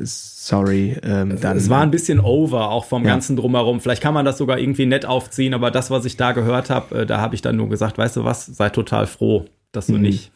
[0.01, 0.97] sorry.
[1.03, 3.11] Ähm, dann, es war ein bisschen over, auch vom ja.
[3.11, 3.79] ganzen drumherum.
[3.79, 7.01] Vielleicht kann man das sogar irgendwie nett aufziehen, aber das, was ich da gehört habe,
[7.01, 9.93] äh, da habe ich dann nur gesagt, weißt du was, sei total froh, dass du
[9.93, 10.01] mhm.
[10.01, 10.31] nicht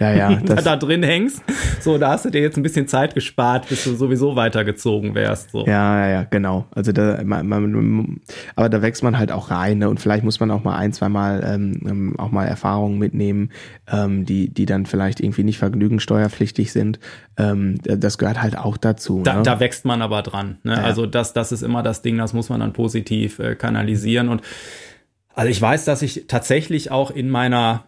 [0.00, 1.42] ja, ja, da, drin hängst.
[1.80, 5.52] So, da hast du dir jetzt ein bisschen Zeit gespart, bis du sowieso weitergezogen wärst.
[5.52, 5.64] So.
[5.66, 6.66] Ja, ja, ja, genau.
[6.74, 8.20] Also da, man, man,
[8.56, 9.88] aber da wächst man halt auch rein ne?
[9.88, 13.50] und vielleicht muss man auch mal ein, zwei Mal ähm, ähm, auch mal Erfahrungen mitnehmen,
[13.90, 16.98] ähm, die, die dann vielleicht irgendwie nicht vergnügenssteuerpflichtig sind.
[17.36, 19.22] Ähm, das gehört halt auch dazu.
[19.22, 19.42] Da, ne?
[19.44, 20.58] da wächst man aber dran.
[20.64, 20.72] Ne?
[20.72, 20.82] Ja.
[20.82, 24.42] Also das, das ist immer das Ding, das muss man dann positiv äh, kanalisieren und
[25.36, 27.86] also ich weiß, dass ich tatsächlich auch in meiner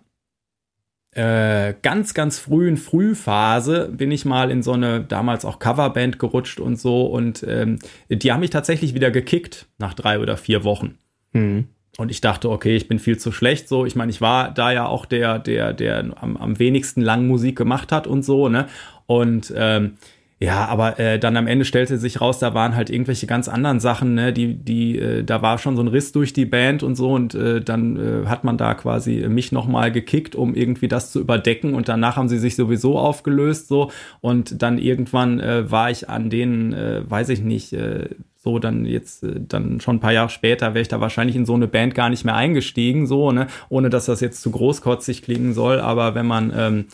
[1.16, 6.60] äh, ganz, ganz frühen Frühphase bin ich mal in so eine damals auch Coverband gerutscht
[6.60, 7.78] und so und ähm,
[8.10, 10.98] die haben mich tatsächlich wieder gekickt nach drei oder vier Wochen.
[11.32, 11.68] Mhm.
[11.96, 13.68] Und ich dachte, okay, ich bin viel zu schlecht.
[13.68, 17.26] So, ich meine, ich war da ja auch der, der, der am, am wenigsten lang
[17.26, 18.66] Musik gemacht hat und so, ne?
[19.06, 19.94] Und ähm,
[20.38, 23.80] ja, aber äh, dann am Ende stellte sich raus, da waren halt irgendwelche ganz anderen
[23.80, 26.94] Sachen, ne, die, die, äh, da war schon so ein Riss durch die Band und
[26.94, 31.10] so und äh, dann äh, hat man da quasi mich nochmal gekickt, um irgendwie das
[31.10, 33.90] zu überdecken und danach haben sie sich sowieso aufgelöst so.
[34.20, 38.84] Und dann irgendwann äh, war ich an denen, äh, weiß ich nicht, äh, so dann
[38.84, 41.66] jetzt äh, dann schon ein paar Jahre später wäre ich da wahrscheinlich in so eine
[41.66, 45.80] Band gar nicht mehr eingestiegen so ne ohne dass das jetzt zu großkotzig klingen soll.
[45.80, 46.84] Aber wenn man ähm,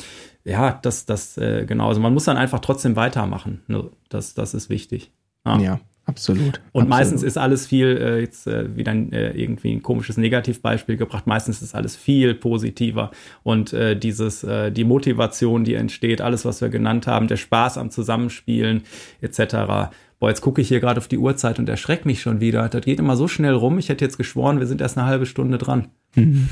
[0.45, 1.89] ja, das, das, äh, genau.
[1.89, 3.63] Also man muss dann einfach trotzdem weitermachen.
[3.69, 3.91] Ne?
[4.09, 5.13] Das, das ist wichtig.
[5.45, 5.59] Ah.
[5.59, 6.61] Ja, absolut.
[6.73, 6.89] Und absolut.
[6.89, 11.63] meistens ist alles viel, äh, jetzt äh, wieder äh, irgendwie ein komisches Negativbeispiel gebracht, meistens
[11.63, 13.13] ist alles viel positiver.
[13.43, 17.79] Und äh, dieses, äh, die Motivation, die entsteht, alles, was wir genannt haben, der Spaß
[17.79, 18.83] am Zusammenspielen,
[19.21, 19.93] etc.
[20.19, 22.69] Boah, jetzt gucke ich hier gerade auf die Uhrzeit und erschreckt mich schon wieder.
[22.69, 23.79] Das geht immer so schnell rum.
[23.79, 25.89] Ich hätte jetzt geschworen, wir sind erst eine halbe Stunde dran.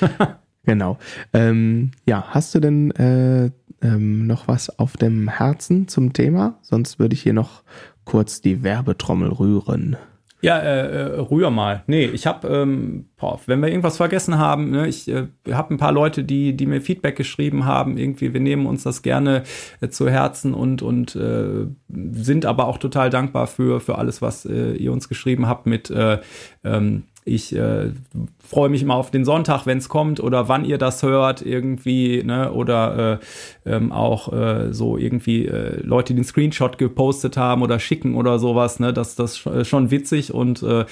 [0.64, 0.98] Genau.
[1.32, 3.50] Ähm, ja, hast du denn äh,
[3.82, 6.58] ähm, noch was auf dem Herzen zum Thema?
[6.62, 7.62] Sonst würde ich hier noch
[8.04, 9.96] kurz die Werbetrommel rühren.
[10.40, 11.84] Ja, äh, äh rühr mal.
[11.86, 13.06] Nee, ich habe, ähm,
[13.46, 16.80] wenn wir irgendwas vergessen haben, ne, ich äh, habe ein paar Leute, die, die mir
[16.80, 17.96] Feedback geschrieben haben.
[17.96, 19.44] Irgendwie, wir nehmen uns das gerne
[19.80, 24.44] äh, zu Herzen und, und äh, sind aber auch total dankbar für, für alles, was
[24.44, 26.18] äh, ihr uns geschrieben habt mit äh,
[26.64, 27.90] ähm, ich äh,
[28.38, 32.22] freue mich immer auf den Sonntag, wenn es kommt oder wann ihr das hört irgendwie,
[32.24, 32.52] ne?
[32.52, 33.20] Oder
[33.64, 38.16] äh, ähm, auch äh, so irgendwie äh, Leute, die den Screenshot gepostet haben oder schicken
[38.16, 38.92] oder sowas, ne?
[38.92, 40.84] Das das äh, schon witzig und äh,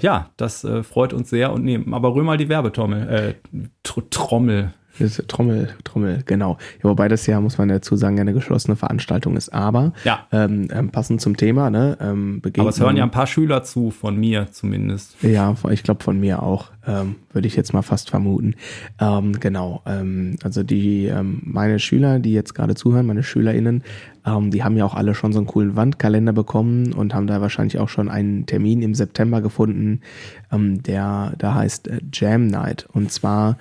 [0.00, 1.52] ja, das freut uns sehr.
[1.52, 3.36] Und nee, aber rühr mal die Werbetrommel,
[3.84, 4.74] Tr Trommel,
[5.28, 6.58] Trommel, Trommel, genau.
[6.82, 9.50] Ja, wobei das ja, muss man dazu sagen, eine geschlossene Veranstaltung ist.
[9.50, 10.26] Aber ja.
[10.32, 11.96] ähm, ähm, passend zum Thema, ne?
[12.00, 15.22] Ähm, Aber es hören ja ein paar Schüler zu, von mir zumindest.
[15.22, 18.54] Ja, ich glaube von mir auch, ähm, würde ich jetzt mal fast vermuten.
[19.00, 19.82] Ähm, genau.
[19.86, 23.82] Ähm, also die, meine Schüler, die jetzt gerade zuhören, meine SchülerInnen,
[24.48, 27.78] die haben ja auch alle schon so einen coolen Wandkalender bekommen und haben da wahrscheinlich
[27.78, 30.02] auch schon einen Termin im September gefunden,
[30.52, 32.86] der da heißt äh, Jam Night.
[32.92, 33.56] Und zwar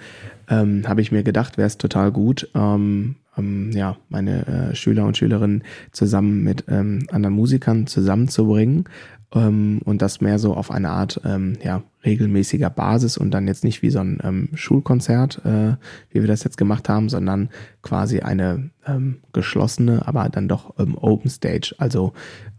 [0.50, 5.06] ähm, habe ich mir gedacht, wäre es total gut, ähm, ähm, ja, meine äh, Schüler
[5.06, 8.86] und Schülerinnen zusammen mit ähm, anderen Musikern zusammenzubringen
[9.34, 13.64] ähm, und das mehr so auf eine Art ähm, ja, regelmäßiger Basis und dann jetzt
[13.64, 15.76] nicht wie so ein ähm, Schulkonzert, äh,
[16.12, 17.50] wie wir das jetzt gemacht haben, sondern
[17.82, 21.76] quasi eine ähm, geschlossene, aber dann doch ähm, Open Stage.
[21.78, 22.14] Also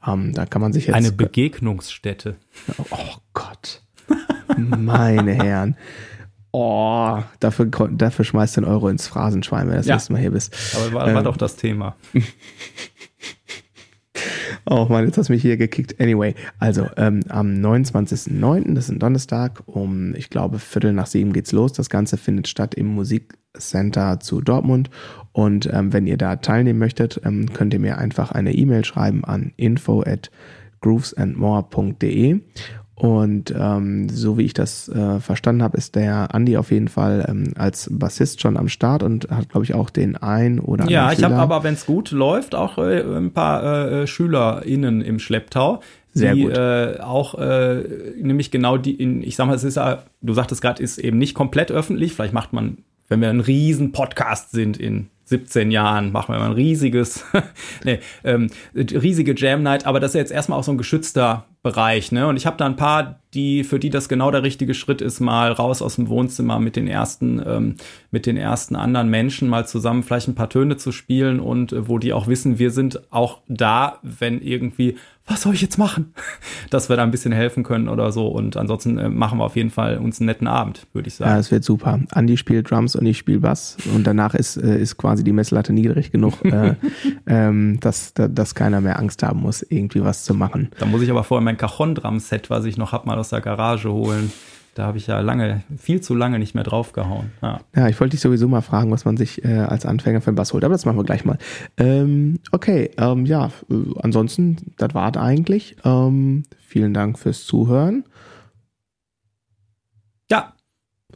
[0.06, 0.96] ähm, da kann man sich jetzt.
[0.96, 2.36] Eine Begegnungsstätte.
[2.90, 3.82] Oh Gott.
[4.56, 5.76] Meine Herren.
[6.52, 9.94] Oh, dafür, dafür schmeißt du einen Euro ins Phrasenschwein, wenn du das ja.
[9.94, 10.54] nächste Mal hier bist.
[10.74, 11.96] Aber war, war ähm, doch das Thema.
[14.66, 16.00] Oh Mann, jetzt hast du mich hier gekickt.
[16.00, 21.32] Anyway, also ähm, am 29.09., das ist ein Donnerstag, um, ich glaube, Viertel nach sieben
[21.32, 21.72] geht's los.
[21.72, 24.90] Das Ganze findet statt im Musikcenter zu Dortmund.
[25.32, 29.24] Und ähm, wenn ihr da teilnehmen möchtet, ähm, könnt ihr mir einfach eine E-Mail schreiben
[29.24, 30.30] an info at
[30.82, 32.40] groovesandmore.de
[33.00, 37.24] und ähm, so wie ich das äh, verstanden habe, ist der Andy auf jeden Fall
[37.26, 40.92] ähm, als Bassist schon am Start und hat, glaube ich, auch den ein oder anderen
[40.92, 45.18] Ja, ich habe aber, wenn es gut läuft, auch äh, ein paar äh, SchülerInnen im
[45.18, 45.80] Schlepptau.
[46.12, 46.58] Sehr die gut.
[46.58, 47.84] Äh, auch äh,
[48.20, 51.16] nämlich genau die, in, ich sag mal, es ist ja, du sagtest gerade, ist eben
[51.16, 52.12] nicht komplett öffentlich.
[52.12, 52.78] Vielleicht macht man,
[53.08, 57.24] wenn wir ein riesen Podcast sind in 17 Jahren machen wir mal ein riesiges,
[57.84, 62.10] nee, ähm, riesige Jam Night, aber das ist jetzt erstmal auch so ein geschützter Bereich,
[62.12, 62.26] ne?
[62.26, 65.20] Und ich habe da ein paar, die für die das genau der richtige Schritt ist,
[65.20, 67.74] mal raus aus dem Wohnzimmer mit den ersten, ähm,
[68.10, 71.88] mit den ersten anderen Menschen mal zusammen vielleicht ein paar Töne zu spielen und äh,
[71.88, 74.96] wo die auch wissen, wir sind auch da, wenn irgendwie
[75.30, 76.12] was soll ich jetzt machen?
[76.70, 78.26] Dass wir da ein bisschen helfen können oder so.
[78.26, 81.30] Und ansonsten äh, machen wir auf jeden Fall uns einen netten Abend, würde ich sagen.
[81.30, 82.00] Ja, es wird super.
[82.10, 85.72] Andi spielt Drums und ich spiele Bass und danach ist, äh, ist quasi die Messlatte
[85.72, 86.74] niedrig genug, äh,
[87.26, 90.70] ähm, dass, dass keiner mehr Angst haben muss, irgendwie was zu machen.
[90.78, 93.92] Da muss ich aber vorher mein Cajon-Drum-Set, was ich noch hab, mal aus der Garage
[93.92, 94.32] holen.
[94.74, 97.32] Da habe ich ja lange, viel zu lange nicht mehr draufgehauen.
[97.42, 97.60] Ja.
[97.74, 100.36] Ja, ich wollte dich sowieso mal fragen, was man sich äh, als Anfänger für einen
[100.36, 101.38] Bass holt, aber das machen wir gleich mal.
[101.76, 105.76] Ähm, okay, ähm, ja, äh, ansonsten, das war's eigentlich.
[105.84, 108.04] Ähm, vielen Dank fürs Zuhören.
[110.30, 110.54] Ja,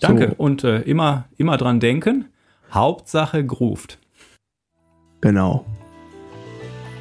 [0.00, 0.30] danke.
[0.30, 0.34] So.
[0.42, 2.26] Und äh, immer, immer dran denken.
[2.72, 3.98] Hauptsache grooved.
[5.20, 5.64] Genau.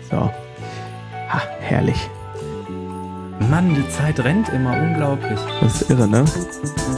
[0.10, 0.18] So.
[0.18, 2.10] Ha, herrlich.
[3.40, 5.40] Mann, die Zeit rennt immer unglaublich.
[5.62, 6.26] Das ist irre, ne?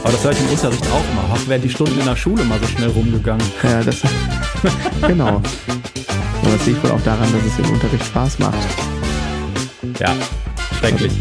[0.02, 1.24] Aber das höre ich im Unterricht auch immer.
[1.34, 3.46] Ach, wären die Stunden in der Schule mal so schnell rumgegangen.
[3.62, 4.02] Ja, das
[5.06, 5.26] genau.
[5.26, 8.58] Aber das liegt wohl auch daran, dass es im Unterricht Spaß macht.
[9.98, 10.14] Ja,
[10.78, 11.12] schrecklich.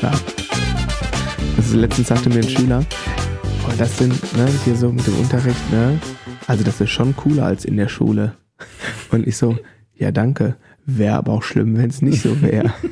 [0.00, 0.12] Ja.
[1.56, 2.84] Also letztens sagte mir ein Schüler,
[3.66, 5.98] oh, das sind, ne, hier so mit dem Unterricht, ne?
[6.46, 8.36] Also das ist schon cooler als in der Schule.
[9.10, 9.56] Und ich so,
[9.94, 10.56] ja danke.
[10.84, 12.72] Wäre aber auch schlimm, wenn es nicht so wäre.